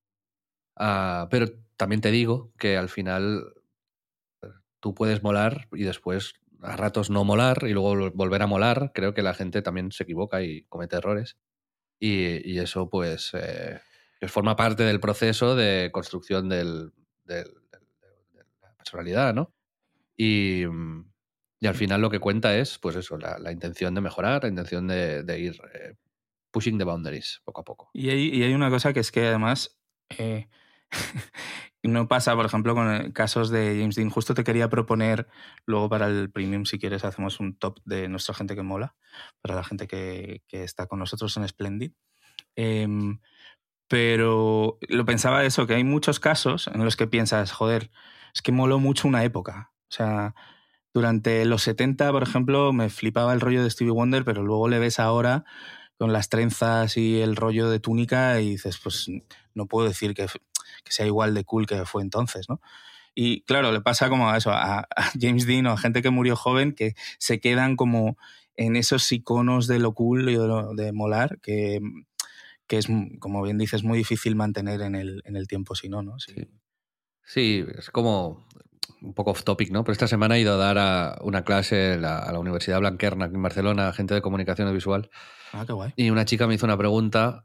[0.76, 3.53] Uh, pero también te digo que al final
[4.80, 8.93] tú puedes molar y después a ratos no molar y luego volver a molar.
[8.95, 11.36] Creo que la gente también se equivoca y comete errores.
[11.99, 13.32] Y, y eso, pues...
[13.34, 13.80] Eh,
[14.21, 16.93] que forma parte del proceso de construcción del,
[17.25, 17.45] de
[18.61, 19.55] la personalidad, ¿no?
[20.16, 20.64] Y,
[21.66, 25.39] al final lo que cuenta es, pues eso, la, intención de mejorar, la intención de,
[25.39, 25.95] ir eh,
[26.51, 27.91] pushing the boundaries poco a poco.
[27.93, 29.79] Y hay, una cosa que es que además
[30.18, 30.49] eh,
[31.83, 34.11] no pasa, por ejemplo, con casos de James Dean.
[34.11, 35.29] Justo te quería proponer,
[35.66, 38.97] luego para el premium, si quieres, hacemos un top de nuestra gente que mola,
[39.43, 41.93] para la gente que, está con nosotros en Splendid.
[42.57, 42.87] Eh,
[43.91, 47.91] pero lo pensaba eso, que hay muchos casos en los que piensas, joder,
[48.32, 49.72] es que moló mucho una época.
[49.91, 50.36] O sea,
[50.95, 54.78] durante los 70, por ejemplo, me flipaba el rollo de Stevie Wonder, pero luego le
[54.78, 55.45] ves ahora
[55.99, 59.09] con las trenzas y el rollo de túnica y dices, pues
[59.55, 60.26] no puedo decir que,
[60.84, 62.61] que sea igual de cool que fue entonces, ¿no?
[63.12, 66.11] Y claro, le pasa como a eso, a, a James Dean o a gente que
[66.11, 68.16] murió joven que se quedan como
[68.57, 71.80] en esos iconos de lo cool y de, lo, de molar que
[72.71, 72.87] que es,
[73.18, 76.21] como bien dices, muy difícil mantener en el, en el tiempo, si no, ¿no?
[76.21, 76.35] Sí.
[77.25, 77.64] sí.
[77.77, 78.47] es como
[79.03, 79.83] un poco off topic, ¿no?
[79.83, 82.79] Pero esta semana he ido a dar a una clase a la, a la Universidad
[82.79, 85.11] Blanquerna en Barcelona, gente de comunicación visual.
[85.53, 85.93] Ah, qué guay.
[85.97, 87.45] Y una chica me hizo una pregunta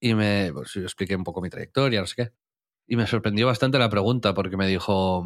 [0.00, 2.32] y me pues, yo expliqué un poco mi trayectoria, no sé qué.
[2.86, 5.22] Y me sorprendió bastante la pregunta porque me dijo,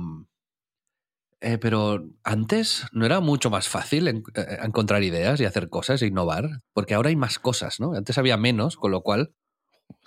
[1.40, 6.00] eh, pero antes no era mucho más fácil en, eh, encontrar ideas y hacer cosas
[6.02, 7.94] e innovar, porque ahora hay más cosas, ¿no?
[7.94, 9.32] Antes había menos, con lo cual,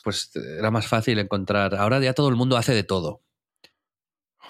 [0.03, 1.75] pues era más fácil encontrar.
[1.75, 3.21] Ahora ya todo el mundo hace de todo.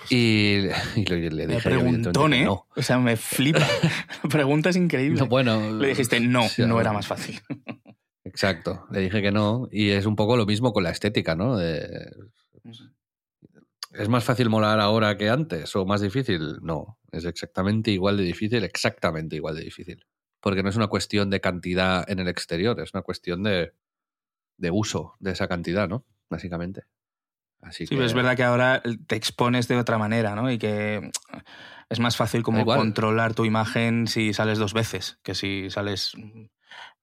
[0.09, 1.61] Y, y le, le dije.
[1.61, 2.45] Preguntón, ¿eh?
[2.45, 2.65] No.
[2.75, 3.59] O sea, me flipa.
[4.29, 5.19] Pregunta es increíble.
[5.19, 5.73] No, bueno.
[5.73, 7.41] Le dijiste, no, sí, no era más fácil.
[8.23, 8.85] Exacto.
[8.91, 9.67] Le dije que no.
[9.71, 11.57] Y es un poco lo mismo con la estética, ¿no?
[13.99, 16.59] ¿Es más fácil molar ahora que antes o más difícil?
[16.61, 20.05] No, es exactamente igual de difícil, exactamente igual de difícil.
[20.39, 23.73] Porque no es una cuestión de cantidad en el exterior, es una cuestión de,
[24.55, 26.05] de uso de esa cantidad, ¿no?
[26.29, 26.83] Básicamente.
[27.61, 28.05] Así sí, que...
[28.05, 30.49] es verdad que ahora te expones de otra manera, ¿no?
[30.49, 31.11] Y que
[31.89, 36.13] es más fácil como controlar tu imagen si sales dos veces que si sales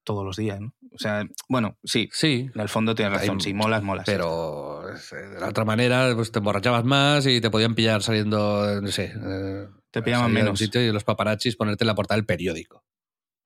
[0.07, 0.73] todos los días, ¿no?
[0.93, 2.49] O sea, bueno, sí, sí.
[2.55, 4.05] En el fondo tienes razón, sí, molas, molas.
[4.05, 8.87] Pero de la otra manera, pues te emborrachabas más y te podían pillar saliendo, no
[8.87, 9.13] sé.
[9.13, 10.51] Eh, te pillaban menos.
[10.51, 12.85] Un sitio y los paparazzis ponerte en la portada del periódico.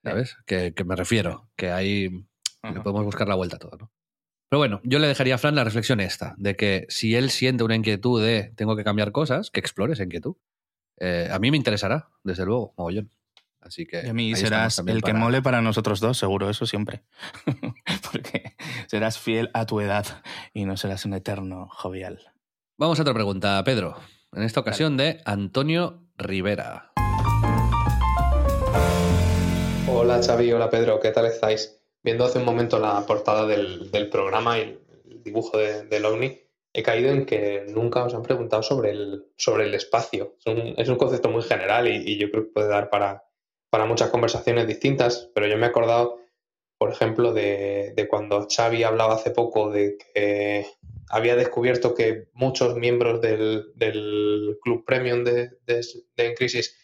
[0.03, 0.37] ¿Sabes?
[0.45, 2.09] Que, que, me refiero, que ahí
[2.61, 2.75] Ajá.
[2.75, 3.91] le podemos buscar la vuelta a todo, ¿no?
[4.49, 7.63] Pero bueno, yo le dejaría a Fran la reflexión esta, de que si él siente
[7.63, 10.35] una inquietud de tengo que cambiar cosas, que explore esa inquietud.
[10.99, 13.09] Eh, a mí me interesará, desde luego, mogollón.
[13.61, 14.01] Así que.
[14.03, 15.13] Y a mí serás el para...
[15.13, 17.03] que mole para nosotros dos, seguro, eso siempre.
[18.11, 18.55] Porque
[18.87, 20.05] serás fiel a tu edad
[20.53, 22.19] y no serás un eterno jovial.
[22.77, 23.95] Vamos a otra pregunta, Pedro.
[24.33, 25.13] En esta ocasión Dale.
[25.13, 26.91] de Antonio Rivera.
[29.87, 31.79] Hola Xavi, hola Pedro, ¿qué tal estáis?
[32.01, 36.39] Viendo hace un momento la portada del, del programa y el dibujo de, del OVNI,
[36.73, 40.35] he caído en que nunca os han preguntado sobre el, sobre el espacio.
[40.39, 43.25] Es un, es un concepto muy general y, y yo creo que puede dar para,
[43.71, 46.19] para muchas conversaciones distintas, pero yo me he acordado,
[46.77, 50.67] por ejemplo, de, cuando Xavi hablaba hace poco de que
[51.09, 56.77] había descubierto que muchos miembros del, del club premium de, de Crisis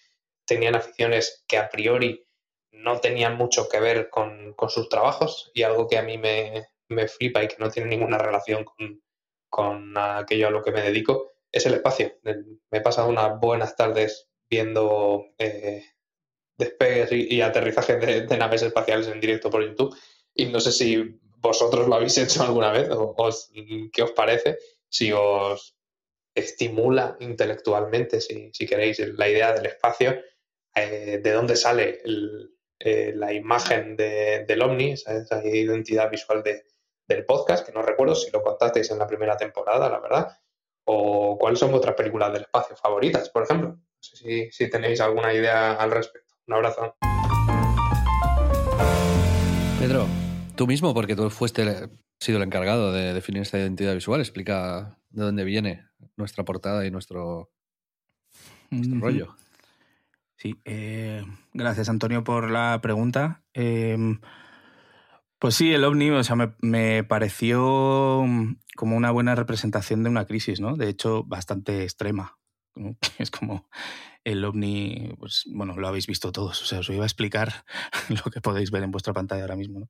[0.45, 2.25] tenían aficiones que a priori
[2.71, 6.67] no tenían mucho que ver con, con, sus trabajos y algo que a mí me,
[6.87, 9.01] me flipa y que no tiene ninguna relación con,
[9.49, 12.13] con, aquello a lo que me dedico es el espacio.
[12.23, 15.83] Me he pasado unas buenas tardes viendo eh,
[16.57, 19.95] despegues y, y aterrizajes de, de, naves espaciales en directo por YouTube.
[20.33, 23.51] Y no sé si vosotros lo habéis hecho alguna vez o os,
[23.91, 24.57] qué os parece,
[24.89, 25.75] si os
[26.35, 30.21] estimula intelectualmente, si, si queréis, la idea del espacio,
[30.75, 37.65] eh, de dónde sale el, eh, la imagen del Omni, esa, identidad visual del podcast,
[37.65, 40.37] que no recuerdo si lo contasteis en la primera temporada, la verdad,
[40.85, 43.69] o cuáles son vuestras películas del espacio favoritas, por ejemplo.
[43.69, 46.26] No sé si, tenéis alguna idea al respecto.
[46.47, 46.95] Un abrazo.
[49.79, 50.07] Pedro,
[50.55, 51.89] tú mismo, porque tú fuiste
[52.19, 55.85] sido el encargado de definir esta identidad visual, explica de dónde viene
[56.15, 57.51] nuestra portada y nuestro,
[58.71, 59.35] rollo.
[60.37, 63.43] Sí, eh, gracias Antonio por la pregunta.
[63.53, 64.21] Em,
[65.39, 68.23] pues sí, el ovni o sea, me, pareció
[68.77, 70.77] como una buena representación de una crisis, ¿no?
[70.77, 72.37] De hecho, bastante extrema.
[73.19, 73.67] Es como
[74.27, 76.61] el ovni, pues bueno, lo habéis visto todos.
[76.61, 77.63] O sea, os iba a explicar
[78.09, 79.89] lo que podéis ver en vuestra pantalla ahora mismo, ¿no?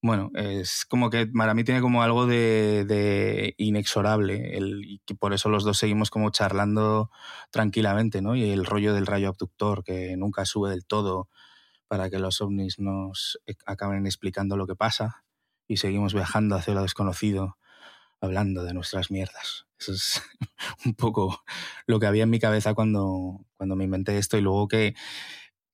[0.00, 5.48] Bueno, es como que para mí tiene como algo de, inexorable el, y por eso
[5.48, 7.10] los dos seguimos como charlando
[7.50, 8.36] tranquilamente, ¿no?
[8.36, 11.28] Y el rollo del rayo abductor que nunca sube del todo
[11.88, 15.24] para que los ovnis nos e, acaben explicando lo que pasa
[15.66, 17.56] y seguimos viajando hacia lo desconocido
[18.20, 19.66] hablando de nuestras mierdas.
[19.78, 20.22] Eso es
[20.84, 21.44] un poco
[21.86, 24.94] lo que había en mi cabeza cuando, cuando me inventé esto y luego que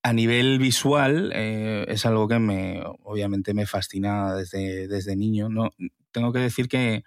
[0.02, 5.48] a nivel visual eh, es algo que me obviamente me fascina desde, desde niño.
[5.48, 5.70] No,
[6.12, 7.04] tengo que decir que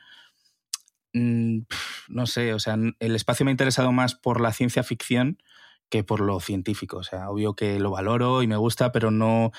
[1.14, 1.60] mm,
[2.10, 5.38] no sé, o sea, el espacio me ha interesado más por la ciencia ficción
[5.90, 6.98] que por lo científico.
[6.98, 9.52] O sea, obvio que lo valoro y me gusta, pero no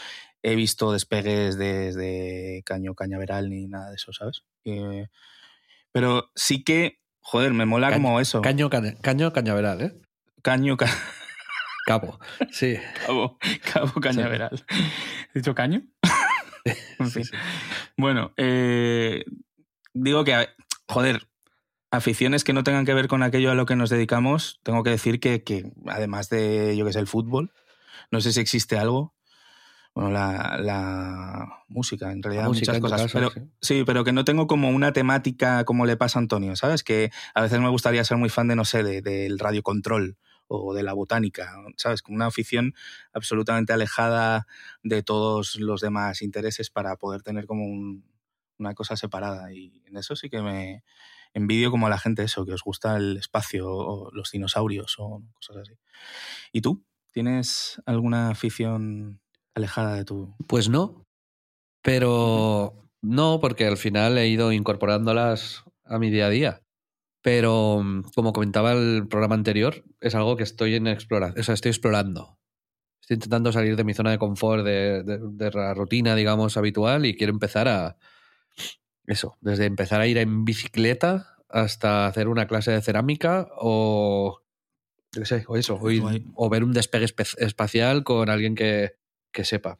[0.42, 4.44] he visto despegues desde Caño Cañaveral ni nada de eso, ¿sabes?
[5.92, 8.42] Pero sí que, joder, me mola como eso.
[8.42, 10.00] Caño, caño Cañaveral, ¿eh?
[10.42, 11.04] Caño Cañaveral.
[11.88, 12.18] Cabo,
[12.50, 12.76] sí.
[13.06, 13.38] Cabo,
[13.72, 14.62] Cabo Cañaveral.
[15.32, 15.82] ¿He dicho caño?
[16.98, 17.24] en fin.
[17.96, 19.24] Bueno, eh,
[19.94, 20.50] digo que,
[20.86, 21.26] joder,
[21.90, 24.90] aficiones que no tengan que ver con aquello a lo que nos dedicamos, tengo que
[24.90, 27.54] decir que, además de, yo que sé, el fútbol,
[28.10, 29.14] no sé si existe algo.
[29.98, 33.12] Bueno, la, música, en realidad, muchas cosas.
[33.12, 33.82] pero, sí.
[33.84, 36.84] pero que no tengo como una temática como le pasa a Antonio, ¿sabes?
[36.84, 40.72] Que a veces me gustaría ser muy fan de, no sé, del radio control o
[40.72, 42.02] de la botánica, ¿sabes?
[42.02, 42.74] Con una afición
[43.12, 44.46] absolutamente alejada
[44.84, 47.64] de todos los demás intereses para poder tener como
[48.56, 49.52] una cosa separada.
[49.52, 50.84] Y en eso sí que me
[51.34, 55.24] envidio como a la gente eso, que os gusta el espacio o los dinosaurios o
[55.34, 55.72] cosas así.
[56.52, 56.84] ¿Y tú?
[57.10, 59.20] ¿Tienes alguna afición
[59.54, 60.34] alejada de tu...?
[60.46, 61.06] Pues no,
[61.82, 66.62] pero no, porque al final he ido incorporándolas a mi día a día.
[67.22, 71.54] Pero, mm, como comentaba el programa anterior, es algo que estoy en exploración, o sea,
[71.54, 72.38] estoy explorando.
[73.00, 77.16] Estoy intentando salir de mi zona de confort, de, de, la rutina, digamos, habitual, y
[77.16, 77.96] quiero empezar a.
[79.06, 84.42] Eso, desde empezar a ir en bicicleta hasta hacer una clase de cerámica o.
[85.12, 85.80] Yo sé, o eso,
[86.34, 87.06] o, ver un despegue
[87.38, 88.97] espacial con alguien que,
[89.32, 89.78] que sepa.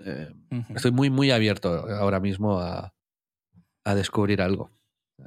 [0.00, 0.32] Eh,
[0.74, 2.94] estoy muy, muy abierto ahora mismo a,
[3.84, 4.70] a descubrir algo.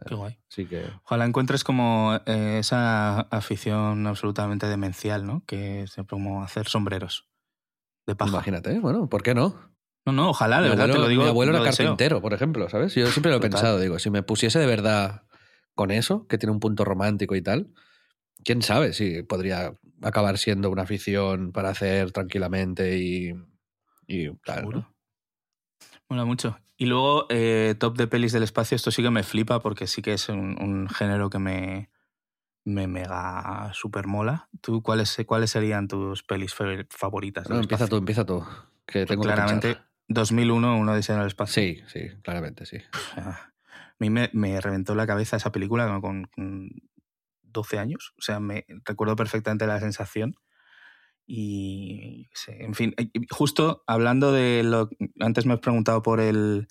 [0.05, 0.37] Qué guay.
[0.49, 0.85] que...
[1.05, 5.43] Ojalá encuentres como eh, esa afición absolutamente demencial, ¿no?
[5.45, 7.27] Que es como hacer sombreros
[8.05, 8.31] de paja.
[8.31, 9.55] Imagínate, bueno, ¿por qué no?
[10.05, 11.23] No, no, ojalá, de verdad te lo digo.
[11.23, 12.95] Mi abuelo era carpintero, por ejemplo, ¿sabes?
[12.95, 15.23] Yo siempre lo he pensado, digo, si me pusiese de verdad
[15.75, 17.73] con eso, que tiene un punto romántico y tal,
[18.47, 23.33] quién sabe si podría acabar siendo una afición para hacer tranquilamente y,
[24.07, 24.87] y tal.
[26.07, 26.57] Mola mucho.
[26.77, 30.01] Y luego, eh, top de pelis del espacio, esto sí que me flipa porque sí
[30.01, 31.89] que es un, género que me,
[32.63, 34.47] me mega super mola.
[34.61, 36.55] ¿Tú cuáles, cuáles serían tus pelis
[36.89, 37.49] favoritas?
[37.49, 38.45] No, empieza tú, empieza tú.
[38.85, 39.77] Que pues tengo claramente,
[40.07, 41.61] 2001, uno diseño del espacio.
[41.61, 42.77] Sí, sí, claramente, sí.
[43.17, 46.29] A mí me, me reventó la cabeza esa película con,
[47.57, 48.13] 12 años.
[48.17, 50.35] O sea, me recuerdo perfectamente la sensación.
[51.25, 52.95] Y, en fin,
[53.31, 54.89] justo hablando de lo...
[55.19, 56.67] Antes me has preguntado por el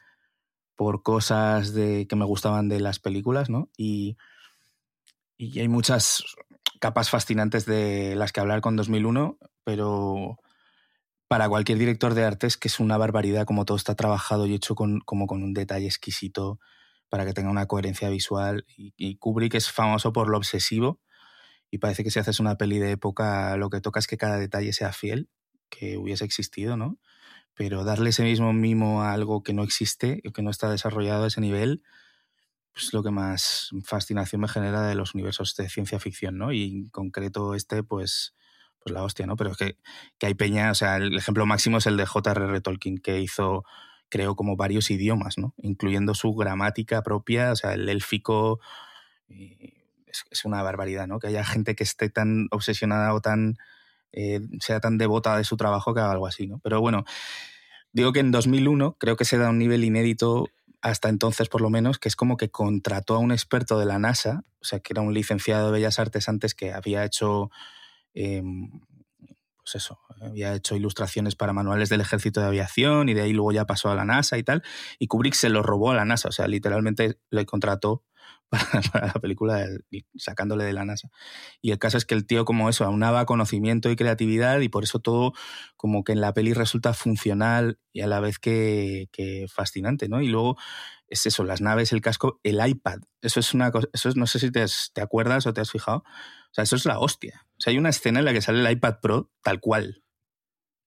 [0.76, 3.70] por cosas de, que me gustaban de las películas, ¿no?
[3.76, 4.16] Y,
[5.37, 6.22] y hay muchas
[6.80, 10.39] capas fascinantes de las que hablar con 2001, pero
[11.28, 14.74] para cualquier director de artes que es una barbaridad como todo está trabajado y hecho
[14.74, 16.61] con, como con un detalle exquisito
[17.09, 18.64] para que tenga una coherencia visual.
[18.76, 21.00] Y, y Kubrick es famoso por lo obsesivo
[21.70, 24.38] y parece que si haces una peli de época lo que toca es que cada
[24.38, 25.28] detalle sea fiel,
[25.68, 26.98] que hubiese existido, ¿no?
[27.54, 31.28] Pero darle ese mismo mimo a algo que no existe que no está desarrollado a
[31.28, 31.82] ese nivel,
[32.72, 36.52] pues lo que más fascinación me genera de los universos de ciencia ficción, ¿no?
[36.52, 38.34] Y en concreto este, pues,
[38.78, 39.36] pues la hostia, ¿no?
[39.36, 39.78] Pero es que,
[40.18, 42.61] que hay peña, o sea, el ejemplo máximo es el de J.R.R.
[42.61, 43.64] Tolkien, que hizo,
[44.09, 45.54] creo, como varios idiomas, ¿no?
[45.59, 48.61] Incluyendo su gramática propia, o sea, el élfico...
[49.28, 49.74] Y
[50.30, 51.18] es, una barbaridad, ¿no?
[51.18, 53.57] Que haya gente que esté tan obsesionada o tan
[54.12, 56.59] eh, sea tan devota de su trabajo que haga algo así, ¿no?
[56.61, 57.04] Pero bueno,
[57.92, 60.46] digo que en 2001 creo que se da un nivel inédito
[60.80, 63.98] hasta entonces por lo menos, que es como que contrató a un experto de la
[63.98, 67.50] NASA, o sea, que era un licenciado de Bellas Artes antes que había hecho,
[68.14, 68.70] em,
[69.67, 73.51] pues eso, había hecho ilustraciones para manuales del ejército de aviación y de ahí luego
[73.51, 74.62] ya pasó a la NASA y tal,
[75.01, 78.05] y Kubrick se lo robó a la NASA, o sea, literalmente le contrató
[78.93, 79.67] para, la película
[80.17, 81.09] sacándole de la NASA.
[81.61, 84.85] Y el caso es que el tío como eso, aunaba conocimiento y creatividad y por
[84.85, 85.33] eso todo
[85.77, 89.09] como que en la peli resulta funcional y a la vez que,
[89.53, 90.23] fascinante, ¿no?
[90.23, 90.57] Y luego
[91.09, 93.01] es eso, las naves, el casco, el iPad.
[93.21, 94.64] Eso es una cosa, eso no sé si te,
[94.95, 95.99] te acuerdas o te has fijado.
[95.99, 97.45] O sea, eso es la hostia.
[97.71, 100.03] Hay una escena en la que sale el iPad Pro tal cual,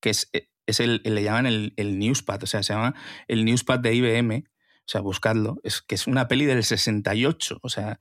[0.02, 0.30] que es,
[0.66, 2.96] es el, le llaman el, el Newspad, o sea, se llama
[3.28, 4.46] el Newspad de IBM
[4.90, 5.58] o sea, buscadlo.
[5.62, 7.60] Es que es una peli del 68.
[7.62, 8.00] O sea,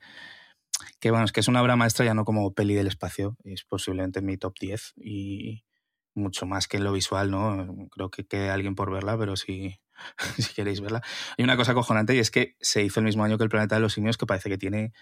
[1.01, 3.37] que bueno, es que es una obra maestra ya no como peli del espacio.
[3.45, 5.67] Es posiblemente mi top 10 y
[6.15, 7.89] mucho más que en lo visual, ¿no?
[7.91, 9.79] Creo que quede alguien por verla, pero si,
[10.39, 11.03] si queréis verla.
[11.37, 13.75] Hay una cosa cojonante y es que se hizo el mismo año que El Planeta
[13.75, 14.95] de los Simios, que parece que tiene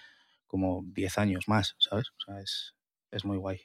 [0.45, 2.09] como 10 años más, ¿sabes?
[2.09, 2.75] O sea, es,
[3.11, 3.61] es muy guay.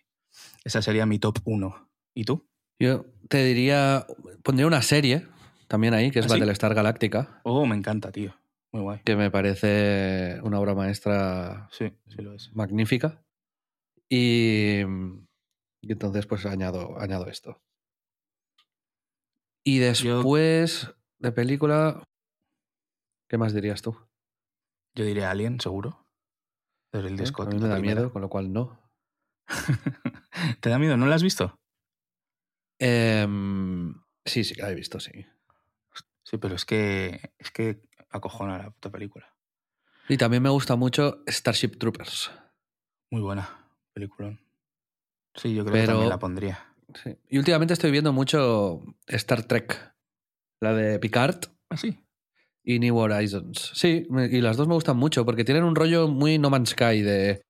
[0.64, 1.90] Esa sería mi top 1.
[2.14, 2.48] ¿Y tú?
[2.78, 4.06] Yo te diría,
[4.42, 5.26] pondría una serie
[5.68, 7.40] también ahí, que es ¿Ah, Battlestar Galáctica.
[7.44, 8.34] Oh, me encanta, tío.
[8.72, 9.00] Muy guay.
[9.04, 12.54] Que me parece una obra maestra sí, sí lo es.
[12.54, 13.22] magnífica.
[14.08, 14.80] Y,
[15.80, 17.62] entonces, pues añado, añado esto.
[19.64, 22.02] Y después de película,
[23.28, 23.96] ¿qué más dirías tú?
[24.94, 26.06] Yo diría Alien, seguro.
[26.92, 28.78] Desde el A mí me da miedo, con lo cual no.
[30.60, 30.96] ¿Te da miedo?
[30.96, 31.58] ¿No la has visto?
[32.78, 35.12] Em, sí, sí la he visto, sí.
[36.24, 39.32] Sí, pero es que es que acojona la puta película.
[40.08, 42.30] Y también me gusta mucho Starship Troopers.
[43.10, 44.38] Muy buena película.
[45.34, 46.74] Sí, yo creo que también la pondría.
[46.94, 47.16] Sí.
[47.28, 49.94] Y últimamente estoy viendo mucho Star Trek.
[50.60, 51.44] La de Picard.
[51.70, 51.98] ¿Ah, sí?
[52.64, 53.72] Y New Horizons.
[53.74, 57.02] Sí, y las dos me gustan mucho porque tienen un rollo muy No Man's Sky
[57.02, 57.42] de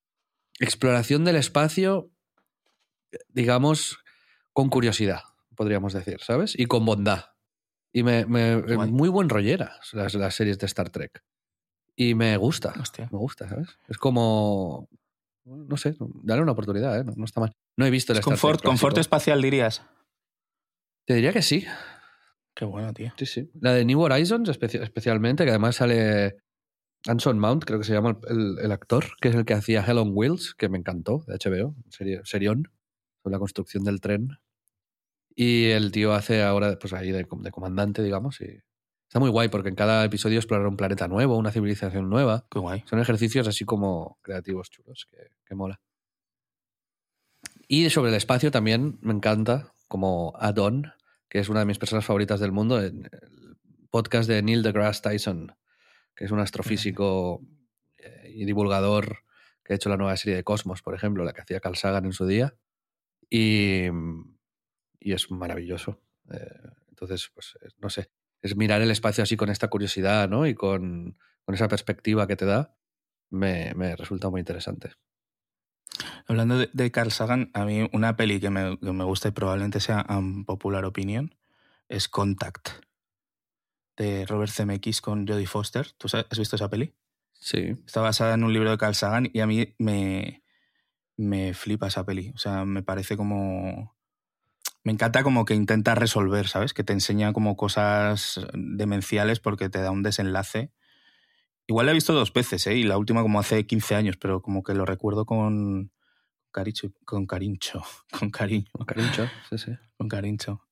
[0.59, 2.11] exploración del espacio,
[3.28, 3.98] digamos,
[4.53, 5.22] con curiosidad,
[5.55, 6.59] podríamos decir, ¿sabes?
[6.59, 7.26] Y con bondad.
[7.92, 11.22] Y me, me muy buen rollera las, las, series de Star Trek.
[11.94, 12.72] Y me gusta.
[12.98, 13.68] Me gusta, ¿sabes?
[13.88, 14.88] Es como.
[15.44, 17.05] No sé, dale una oportunidad, ¿eh?
[17.05, 17.53] no, está mal.
[17.76, 19.82] No he visto el Star confort, Confort espacial, dirías.
[21.05, 21.66] Te diría que sí.
[22.55, 23.12] Qué bueno, tío.
[23.16, 23.50] Sí, sí.
[23.61, 26.36] La de New Horizons, especialmente, que además sale
[27.07, 29.98] Anson Mount, creo que se llama el, el, actor, que es el que hacía Hell
[29.98, 32.70] on Wheels, que me encantó, de HBO, serie, serión,
[33.22, 34.38] sobre la construcción del tren.
[35.34, 38.61] Y el tío hace ahora, pues ahí de, comandante, digamos, y
[39.09, 42.46] está muy guay porque en cada episodio explora un planeta nuevo, una civilización nueva.
[42.50, 42.84] Qué guay.
[42.86, 45.80] Son ejercicios así como creativos chulos, que, mola.
[47.66, 50.92] Y sobre el espacio también me encanta, como Adon,
[51.28, 53.11] que es una de mis personas favoritas del mundo, el
[53.90, 55.55] podcast de Neil deGrasse Tyson,
[56.15, 57.41] que es un astrofísico
[57.99, 59.25] eh, y divulgador
[59.65, 62.05] que ha hecho la nueva serie de Cosmos, por ejemplo, la que hacía Carl Sagan
[62.05, 62.55] en su día.
[63.31, 63.87] Y,
[64.99, 66.01] y es maravilloso.
[66.31, 68.11] Eh, entonces, pues, no sé,
[68.41, 70.47] es mirar el espacio así con esta curiosidad, ¿no?
[70.47, 71.17] Y con,
[71.49, 72.75] esa perspectiva que te da,
[73.29, 74.93] me, resulta muy interesante.
[76.27, 80.47] Hablando de, Carl Sagan, a mí una peli que me, gusta y probablemente sea un
[80.47, 81.35] popular opinion
[81.89, 82.71] es Contact,
[83.97, 85.93] de Robert Zemeckis con Jodie Foster.
[85.93, 86.95] ¿Tú has visto esa peli?
[87.32, 87.76] Sí.
[87.86, 90.43] Está basada en un libro de Carl Sagan y a mí me,
[91.16, 92.32] me flipa esa peli.
[92.34, 93.95] O sea, me parece como
[94.84, 96.74] me encanta como que intenta resolver, ¿sabes?
[96.74, 100.72] Que te enseña como cosas demenciales porque te da un desenlace.
[101.68, 102.74] Igual la he visto dos veces, ¿eh?
[102.74, 105.93] Y la última como hace 15 años, pero como que lo recuerdo con
[106.51, 107.82] caricho, con carincho,
[108.18, 108.66] con cariño.
[108.72, 109.72] Con carincho, sí, sí.
[109.97, 110.66] Con carincho.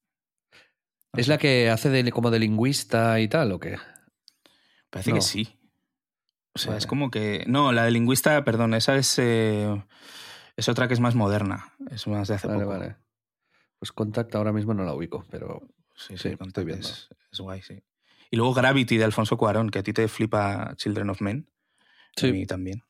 [1.15, 3.79] ¿Es la que hace de, como de lingüista y tal o qué?
[4.91, 5.59] Parece que sí.
[6.53, 7.45] O sea, es como que...
[7.47, 9.19] No, la de lingüista, perdón, esa es...
[9.19, 9.83] Eh,
[10.57, 11.75] es otra que es más moderna.
[11.91, 12.79] Es más de hace vale, poco.
[12.79, 12.97] Vale.
[13.79, 15.63] Pues Contact ahora mismo no la ubico, pero
[15.95, 16.87] sí, sí, estoy viendo.
[16.87, 17.09] Es,
[17.39, 17.83] guay, sí.
[18.31, 21.49] Y luego Gravity de Alfonso Cuarón, que a ti te flipa Children of Men.
[22.17, 22.29] Sí.
[22.29, 22.83] A mí también.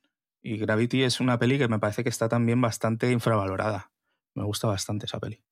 [0.43, 3.93] Y Gravity es una peli que me parece que está también bastante infravalorada.
[4.35, 5.43] Me gusta bastante esa peli.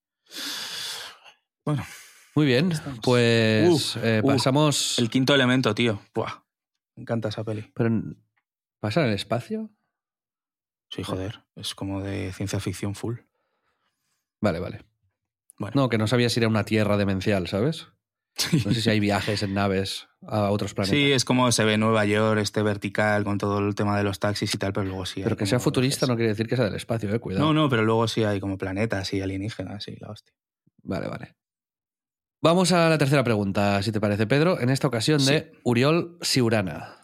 [1.64, 1.84] Bueno.
[2.38, 2.70] Muy bien,
[3.02, 4.96] pues eh, pasamos...
[5.00, 6.00] El quinto elemento, tío.
[6.14, 6.44] Buah,
[6.94, 7.68] me encanta esa peli.
[7.74, 7.90] ¿Pero
[8.78, 9.70] pasa en el espacio?
[10.88, 11.40] Sí, joder.
[11.56, 13.16] Es como de ciencia ficción full.
[14.40, 14.84] Vale, vale.
[15.74, 17.88] No, que no sabía si era una tierra demencial, ¿sabes?
[18.64, 20.96] No sé si hay viajes en naves a otros planetas.
[20.96, 24.20] Sí, es como se ve Nueva York, este vertical con todo el tema de los
[24.20, 25.22] taxis y tal, pero luego sí.
[25.24, 27.46] Pero que sea futurista no quiere decir que sea del espacio, eh, cuidado.
[27.46, 30.32] No, no, pero luego sí hay como planetas y alienígenas y la hostia.
[30.84, 31.34] Vale, vale.
[32.40, 34.60] Vamos a la tercera pregunta, si te parece, Pedro.
[34.60, 36.94] En esta ocasión de Uriol Siurana.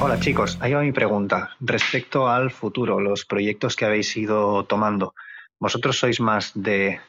[0.00, 1.50] Hola chicos, ahí va mi pregunta.
[1.60, 5.14] Respecto al futuro, los proyectos que habéis ido tomando,
[5.58, 7.02] ¿vosotros sois más de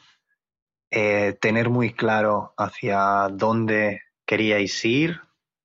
[0.90, 5.22] eh, tener muy claro hacia dónde queríais ir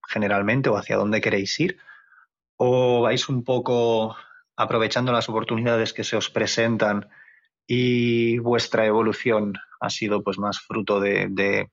[0.08, 1.78] generalmente o hacia dónde queréis ir?
[2.56, 4.16] ¿O vais un poco
[4.56, 7.10] aprovechando las oportunidades que se os presentan
[7.68, 11.70] y vuestra evolución ha sido pues más fruto de,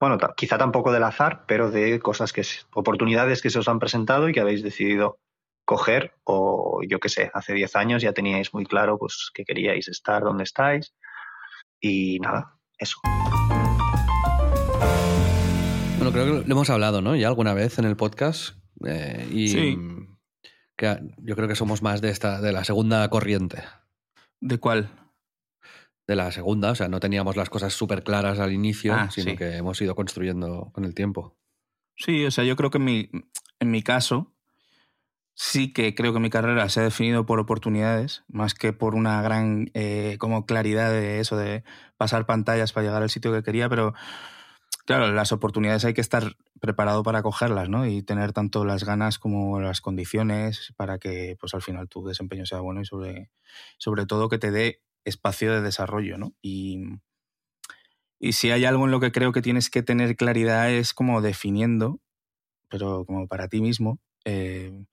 [0.00, 2.42] bueno, quizá tampoco del azar, pero de cosas que,
[2.74, 5.18] oportunidades que se os han presentado y que habéis decidido
[5.64, 9.86] coger o yo qué sé, hace 10 años ya teníais muy claro pues que queríais
[9.86, 10.94] estar donde estáis
[11.80, 12.98] y nada, eso.
[15.98, 17.14] Bueno, creo que lo hemos hablado, ¿no?
[17.14, 19.78] Ya alguna vez en el podcast eh, y sí.
[20.76, 23.62] que yo creo que somos más de esta de la segunda corriente.
[24.40, 24.90] ¿De cuál?
[26.12, 29.30] De la segunda, o sea, no teníamos las cosas súper claras al inicio, Ah, sino
[29.32, 29.36] sí.
[29.36, 31.36] que hemos ido construyendo con el tiempo.
[31.96, 33.10] Sí, o sea, yo creo que en mi,
[33.60, 34.32] en mi caso
[35.34, 39.22] sí que creo que mi carrera se ha definido por oportunidades, más que por una
[39.22, 41.64] gran eh, como claridad de eso, de
[41.96, 43.94] pasar pantallas para llegar al sitio que quería, pero
[44.84, 47.86] claro, las oportunidades hay que estar preparado para cogerlas, ¿no?
[47.86, 52.44] Y tener tanto las ganas como las condiciones para que pues al final tu desempeño
[52.46, 53.30] sea bueno y sobre,
[53.78, 56.34] sobre todo que te dé espacio de desarrollo, ¿no?
[56.42, 56.78] Y,
[58.18, 61.20] y si hay algo en lo que creo que tienes que tener claridad es como
[61.22, 62.00] definiendo,
[62.68, 64.84] pero como para ti mismo, eh,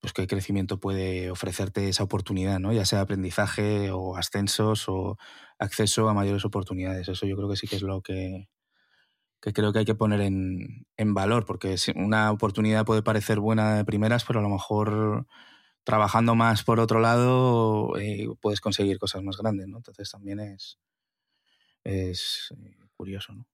[0.00, 2.72] pues qué crecimiento puede ofrecerte esa oportunidad, ¿no?
[2.72, 5.16] Ya sea aprendizaje o ascensos o
[5.58, 7.08] acceso a mayores oportunidades.
[7.08, 8.48] Eso yo creo que sí que es lo que,
[9.40, 13.76] que creo que hay que poner en, en valor, porque una oportunidad puede parecer buena
[13.76, 15.26] de primeras, pero a lo mejor
[15.86, 19.76] trabajando más por otro lado eh, puedes conseguir cosas más grandes, ¿no?
[19.76, 20.80] Entonces también es,
[21.84, 23.46] es eh, curioso, ¿no?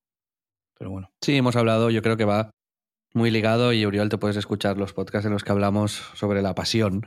[0.78, 1.12] Pero bueno.
[1.20, 2.50] Sí, hemos hablado, yo creo que va
[3.12, 6.54] muy ligado y Uriol te puedes escuchar los podcasts en los que hablamos sobre la
[6.54, 7.06] pasión.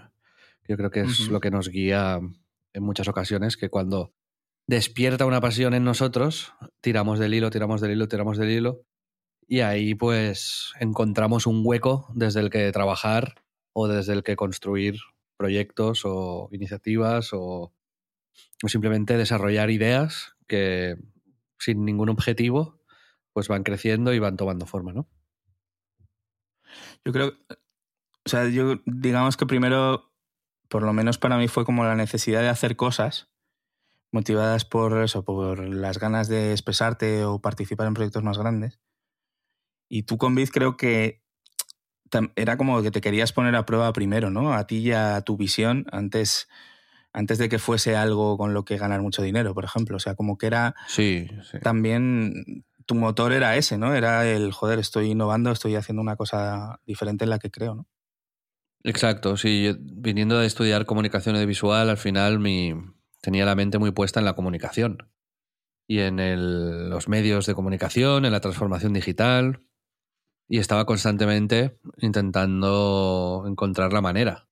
[0.68, 2.20] Yo creo que es lo que nos guía
[2.74, 4.14] en muchas ocasiones, que cuando
[4.68, 8.86] despierta una pasión en nosotros, tiramos del hilo, tiramos del hilo, tiramos del hilo
[9.48, 15.00] y ahí pues encontramos un hueco desde el que trabajar o desde el que construir
[15.38, 17.74] proyectos o iniciativas o,
[18.68, 20.98] simplemente desarrollar ideas que
[21.60, 22.82] sin ningún objetivo
[23.32, 25.08] pues van creciendo y van tomando forma, ¿no?
[27.06, 27.34] Yo creo,
[28.26, 30.12] o sea, yo digamos que primero,
[30.70, 33.30] por lo menos para mí fue como la necesidad de hacer cosas
[34.12, 38.80] motivadas por eso, por las ganas de expresarte o participar en proyectos más grandes.
[39.90, 41.25] Y tú con Biz creo que
[42.36, 44.54] era como que te querías poner a prueba primero, ¿no?
[44.54, 46.48] A ti y a tu visión antes,
[47.14, 49.98] antes de que fuese algo con lo que ganar mucho dinero, por ejemplo.
[49.98, 51.58] O sea, como que era Sí, sí.
[51.62, 53.94] también tu motor era ese, ¿no?
[53.96, 57.88] Era el, joder, estoy innovando, estoy haciendo una cosa diferente en la que creo, ¿no?
[58.84, 59.64] Exacto, sí.
[59.64, 62.74] yo, viniendo de estudiar comunicación audiovisual, al final mi,
[63.22, 65.10] tenía la mente muy puesta en la comunicación
[65.88, 69.62] y en el- los medios de comunicación, en la transformación digital
[70.48, 74.48] y estaba constantemente intentando encontrar la manera.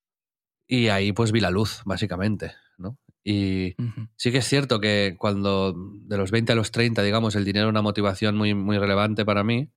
[0.68, 2.98] Y ahí pues vi la luz, básicamente, ¿no?
[3.24, 3.76] Y
[4.16, 7.66] sí que es cierto que cuando de los 20 a los 30, digamos, el dinero
[7.66, 9.72] era una motivación muy, muy relevante para mí,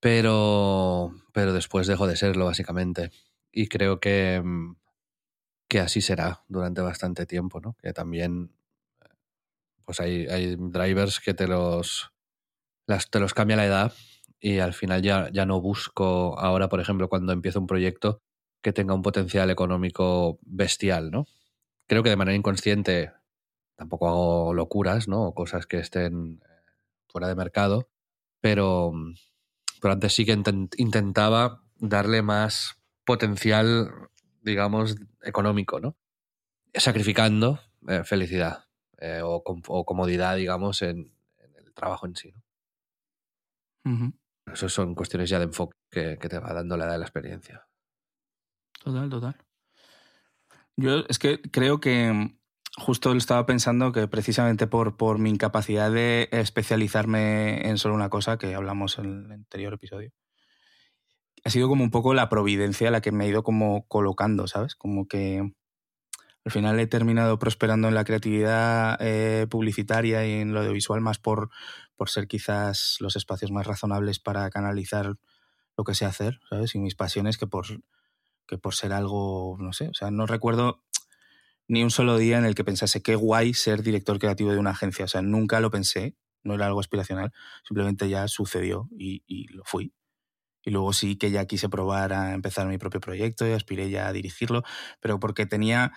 [0.00, 3.10] pero, pero después dejó de serlo, básicamente.
[3.52, 4.42] Y creo que,
[5.68, 7.76] que así será durante bastante tiempo, ¿no?
[7.82, 8.52] Que también
[9.84, 12.12] pues hay, hay drivers que te los,
[12.86, 13.92] las, te los cambia la edad
[14.46, 18.22] y al final ya, ya no busco ahora, por ejemplo, cuando empiezo un proyecto
[18.62, 21.26] que tenga un potencial económico bestial, ¿no?
[21.88, 23.10] Creo que de manera inconsciente
[23.74, 25.24] tampoco hago locuras, ¿no?
[25.24, 26.72] O cosas que estén eh,
[27.08, 27.88] fuera de mercado,
[28.40, 28.92] pero,
[29.80, 33.90] pero antes sí que intent- intentaba darle más potencial,
[34.42, 35.96] digamos, económico, ¿no?
[36.72, 38.66] Sacrificando eh, felicidad
[38.98, 41.12] eh, o, o comodidad, digamos, en,
[41.56, 42.30] el trabajo en sí.
[42.30, 42.42] ¿no?
[44.52, 47.04] Eso son cuestiones ya de enfoque que, que te va dando la edad de la
[47.06, 47.66] experiencia.
[48.82, 49.36] Total, total.
[50.76, 52.36] Yo es que creo que
[52.76, 58.10] justo lo estaba pensando que precisamente por, por mi incapacidad de especializarme en solo una
[58.10, 60.12] cosa, que hablamos en el anterior episodio,
[61.44, 64.74] ha sido como un poco la providencia la que me ha ido como colocando, ¿sabes?
[64.74, 65.52] Como que
[66.44, 71.18] Al final he terminado prosperando en la creatividad eh, publicitaria y en lo audiovisual más
[71.18, 71.50] por,
[71.96, 75.16] por ser quizás los espacios más razonables para canalizar
[75.76, 76.74] lo que sé hacer, ¿sabes?
[76.74, 77.66] Y mis pasiones que por,
[78.46, 80.82] que por ser algo, no sé, o sea, no recuerdo
[81.68, 84.70] ni un solo día en el que pensase qué guay ser director creativo de una
[84.70, 87.32] agencia, o sea, nunca lo pensé, no era algo aspiracional,
[87.66, 89.92] simplemente ya sucedió y, y lo fui.
[90.64, 94.08] Y luego sí que ya quise probar a empezar mi propio proyecto y aspiré ya
[94.08, 94.62] a dirigirlo,
[95.00, 95.92] pero porque tenía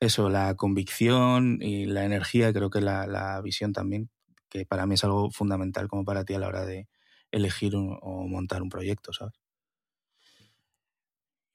[0.00, 4.10] eso, la convicción y la energía, creo que la, la visión también,
[4.58, 6.88] que para mí es algo fundamental como para ti a la hora de
[7.30, 9.34] elegir un, o montar un proyecto, ¿sabes?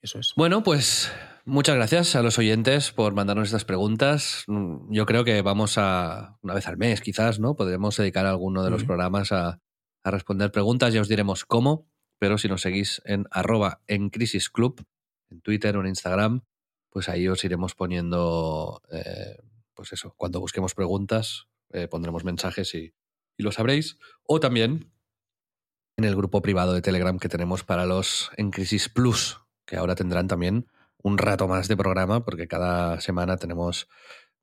[0.02, 0.34] Eso es.
[0.36, 1.12] Bueno, pues
[1.46, 4.44] muchas gracias a los oyentes por mandarnos estas preguntas.
[4.48, 7.56] Mm, yo creo que vamos a, una vez al mes quizás, ¿no?
[7.56, 9.60] Podremos dedicar alguno de los programas a,
[10.04, 11.88] a, responder preguntas, ya os diremos cómo,
[12.18, 14.86] pero si nos seguís en arroba en Crisis Club,
[15.30, 16.42] en Twitter o en Instagram,
[16.90, 19.38] pues ahí os iremos poniendo, eh,
[19.74, 22.94] pues eso, cuando busquemos preguntas, eh, pondremos mensajes y,
[23.38, 23.98] y lo sabréis.
[24.24, 24.92] O también
[25.98, 29.96] en el grupo privado de Telegram que tenemos para los En Crisis Plus, que ahora
[29.96, 30.68] tendrán también
[30.98, 33.88] un rato más de programa porque cada semana tenemos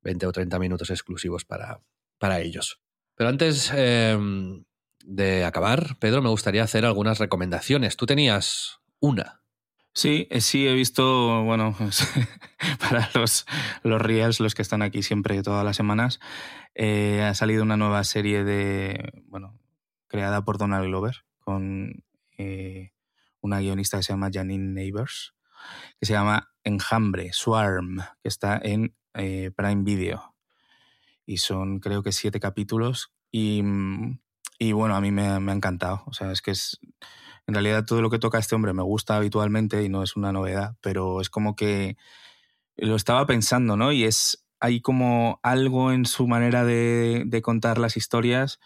[0.03, 1.81] 20 o 30 minutos exclusivos para,
[2.19, 2.81] para ellos.
[3.15, 4.17] Pero antes eh,
[5.05, 7.97] de acabar, Pedro, me gustaría hacer algunas recomendaciones.
[7.97, 9.43] Tú tenías una.
[9.95, 11.75] Sí, sí, he visto, bueno,
[12.81, 13.47] para los,
[13.83, 16.21] los reals, los que están aquí siempre todas las semanas,
[16.75, 19.59] eh, ha salido una nueva serie de, bueno,
[20.07, 22.05] creada por Donald Glover, con
[22.37, 22.93] eh,
[23.41, 25.35] una guionista que se llama Janine Neighbors,
[25.99, 30.35] que se llama Enjambre, Swarm, que está en eh, Prime Video.
[31.27, 33.63] Y son creo que siete capítulos y,
[34.59, 36.03] y bueno, a mí me, me, ha encantado.
[36.07, 36.79] O sea, es que es...
[37.49, 40.33] En realidad todo lo que toca este hombre me gusta habitualmente y no es una
[40.33, 41.97] novedad, pero es como que
[42.77, 43.91] lo estaba pensando, ¿no?
[43.91, 44.45] Y es...
[44.61, 48.59] Hay como algo en su manera de, contar las historias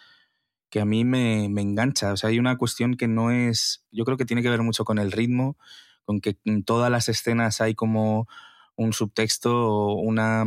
[0.71, 2.13] que a mí me, me, engancha.
[2.13, 4.87] O sea, hay una cuestión que no es, yo creo que tiene que ver mucho
[4.87, 5.59] con el ritmo,
[6.05, 8.27] con que en todas las escenas hay como
[8.75, 10.47] un subtexto o una,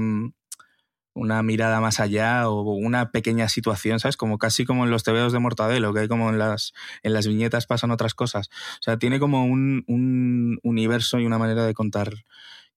[1.16, 4.18] una mirada más allá o una pequeña situación, ¿sabes?
[4.18, 7.26] Como casi como en los tebeos de Mortadelo, que hay como en las, en las
[7.26, 8.50] viñetas pasan otras cosas.
[8.80, 12.14] O sea, tiene como un, un universo y una manera de contar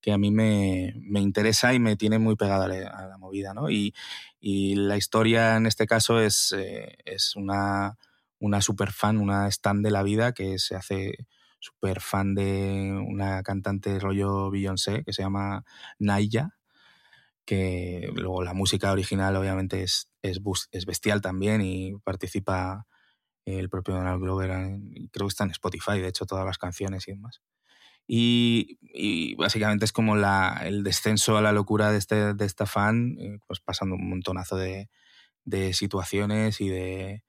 [0.01, 3.68] que a mí me, me, interesa y me tiene muy pegada a la, movida, ¿no?
[3.70, 3.93] Y,
[4.41, 7.99] y, la historia en este caso es, eh, es una,
[8.39, 11.26] una super fan, una stand de la vida que se hace
[11.59, 15.64] super fan de una cantante rollo Beyoncé que se llama
[15.99, 16.57] Naya,
[17.49, 20.38] que luego la música original obviamente es, es,
[20.70, 22.86] es bestial también y participa
[23.46, 24.51] el propio Donald Glover,
[25.11, 27.40] creo que está en Spotify, de hecho, todas las canciones y demás.
[28.07, 32.66] Y, y, básicamente es como la, el descenso a la locura de, este, de esta
[32.66, 34.90] fan, eh, pues pasando un montonazo de,
[35.46, 37.24] de situaciones y de,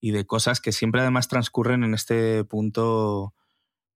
[0.00, 3.34] y de cosas que siempre además transcurren en este punto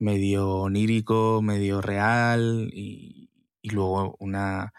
[0.00, 4.72] medio onírico, medio real y, y luego una,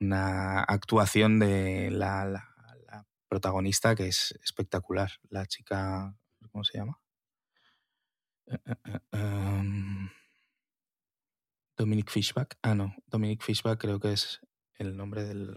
[0.00, 2.48] una, actuación de la, la,
[2.86, 6.16] la, protagonista que es espectacular, la chica,
[6.50, 7.00] ¿cómo se llama?
[8.46, 10.10] Uh, uh, um,
[11.76, 12.58] Dominic Fishback.
[12.62, 14.40] Ah, no, Dominic Fishback creo que es
[14.76, 15.56] el nombre del...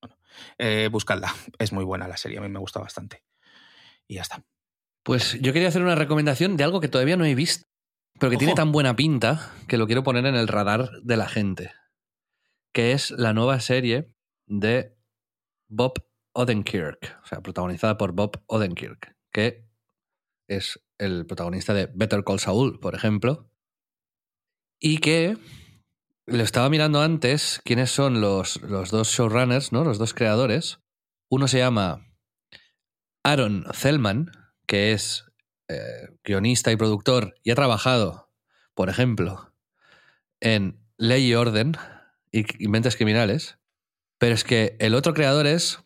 [0.00, 0.16] Bueno,
[0.58, 3.24] eh, buscadla, es muy buena la serie, a mí me gusta bastante.
[4.06, 4.44] Y ya está.
[5.02, 7.66] Pues yo quería hacer una recomendación de algo que todavía no he visto,
[8.18, 8.40] pero que Ojo.
[8.40, 11.72] tiene tan buena pinta que lo quiero poner en el radar de la gente,
[12.72, 14.12] que es la nueva serie
[14.46, 14.96] de
[15.68, 15.94] Bob
[16.32, 19.68] Odenkirk, o sea, protagonizada por Bob Odenkirk, que
[20.48, 23.50] es el protagonista de Better Call Saul, por ejemplo,
[24.80, 25.36] y que
[26.26, 29.84] lo estaba mirando antes quiénes son los, los dos showrunners, ¿no?
[29.84, 30.78] Los dos creadores.
[31.30, 32.06] Uno se llama
[33.24, 34.30] Aaron Zellman,
[34.66, 35.24] que es
[35.68, 38.30] eh, guionista y productor y ha trabajado,
[38.74, 39.54] por ejemplo,
[40.40, 41.76] en Ley y Orden
[42.32, 43.58] y Mentes Criminales.
[44.18, 45.78] Pero es que el otro creador es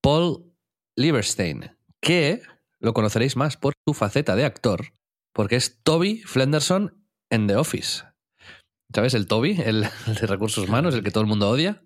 [0.00, 0.54] Paul
[0.96, 2.42] Lieberstein, que
[2.78, 4.94] lo conoceréis más por su faceta de actor,
[5.32, 8.04] porque es Toby Flenderson en The Office.
[8.94, 9.14] ¿Sabes?
[9.14, 11.82] El Toby, el, el, de recursos humanos, el que todo el mundo odia.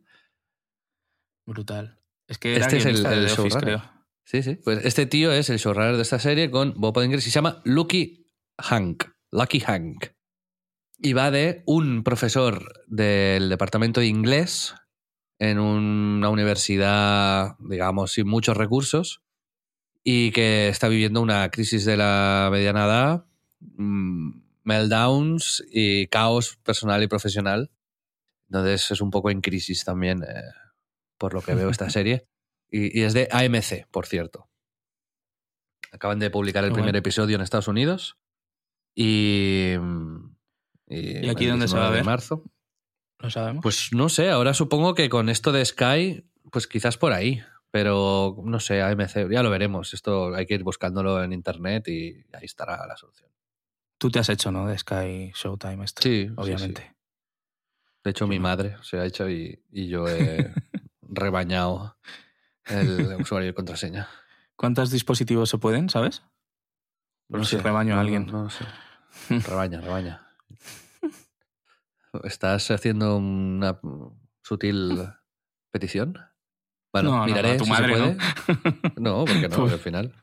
[1.46, 1.98] Brutal.
[2.28, 3.82] Es que este es el, el Office, creo.
[4.26, 4.56] Sí, sí.
[4.56, 7.62] Pues este tío es el showrunner de esta serie con Bob Odenkirk y se llama
[7.64, 8.26] Lucky
[8.58, 9.04] Hank.
[9.32, 10.08] Lucky Hank.
[11.00, 14.74] Y va de un profesor del departamento de inglés
[15.38, 19.22] en una universidad, digamos, sin muchos recursos
[20.02, 23.24] y que está viviendo una crisis de la mediana edad.
[23.60, 27.70] Mmm, meltdowns y caos personal y profesional
[28.48, 30.42] Entonces es un poco en crisis también, eh,
[31.16, 32.26] por lo que veo esta serie.
[32.70, 34.48] Y, y, es de AMC, por cierto.
[35.90, 38.18] Acaban de publicar el primer episodio en Estados Unidos.
[38.94, 39.74] Y.
[40.88, 42.04] ¿Y, ¿Y aquí dónde se 19 va a ver?
[42.04, 42.44] marzo.
[43.18, 43.62] ¿Lo sabemos?
[43.62, 47.42] Pues no sé, ahora supongo que con esto de Sky, pues quizás por ahí.
[47.70, 49.92] Pero no sé, AMC, ya lo veremos.
[49.92, 53.30] Esto hay que ir buscándolo en internet y ahí estará la solución.
[53.98, 54.66] Tú te has hecho, ¿no?
[54.66, 56.00] De Sky Showtime esto.
[56.02, 56.96] Sí, sí, obviamente.
[58.04, 60.50] De hecho, mi madre se ha hecho y, y yo he
[61.02, 61.98] rebañado
[62.64, 64.08] el usuario y contraseña.
[64.56, 66.22] ¿Cuántos dispositivos se pueden, sabes?
[67.28, 68.26] No sé si rebaño a no, alguien.
[68.26, 68.64] No, no sé.
[69.46, 70.26] Rebaña, rebaña.
[72.24, 73.78] ¿Estás haciendo una
[74.42, 74.98] sutil
[75.70, 76.18] petición?
[76.92, 78.80] Bueno, No, no, miraré tu si madre, se puede.
[78.96, 80.14] No, porque no, Pues- al final.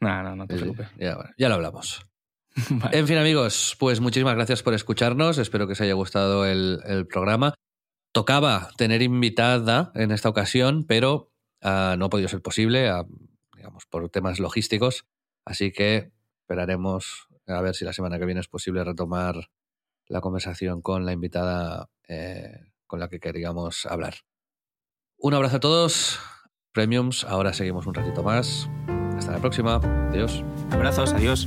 [0.00, 0.88] No, no, no te preocupes.
[0.98, 2.06] ya, bueno, ya lo hablamos.
[2.70, 2.98] Vale.
[2.98, 5.38] En fin, amigos, pues muchísimas gracias por escucharnos.
[5.38, 7.54] Espero que os haya gustado el, el programa.
[8.12, 11.32] Tocaba tener invitada en esta ocasión, pero
[11.62, 13.04] ah, no ha podido ser posible, ah,
[13.56, 15.06] digamos, por temas logísticos.
[15.46, 19.50] Así que esperaremos a ver si la semana que viene es posible retomar
[20.08, 24.14] la conversación con la invitada eh, con la que queríamos hablar.
[25.18, 26.20] Un abrazo a todos.
[26.72, 28.68] Premiums, ahora seguimos un ratito más.
[29.16, 29.76] Hasta la próxima.
[30.10, 30.44] Adiós.
[30.70, 31.46] Abrazos, adiós.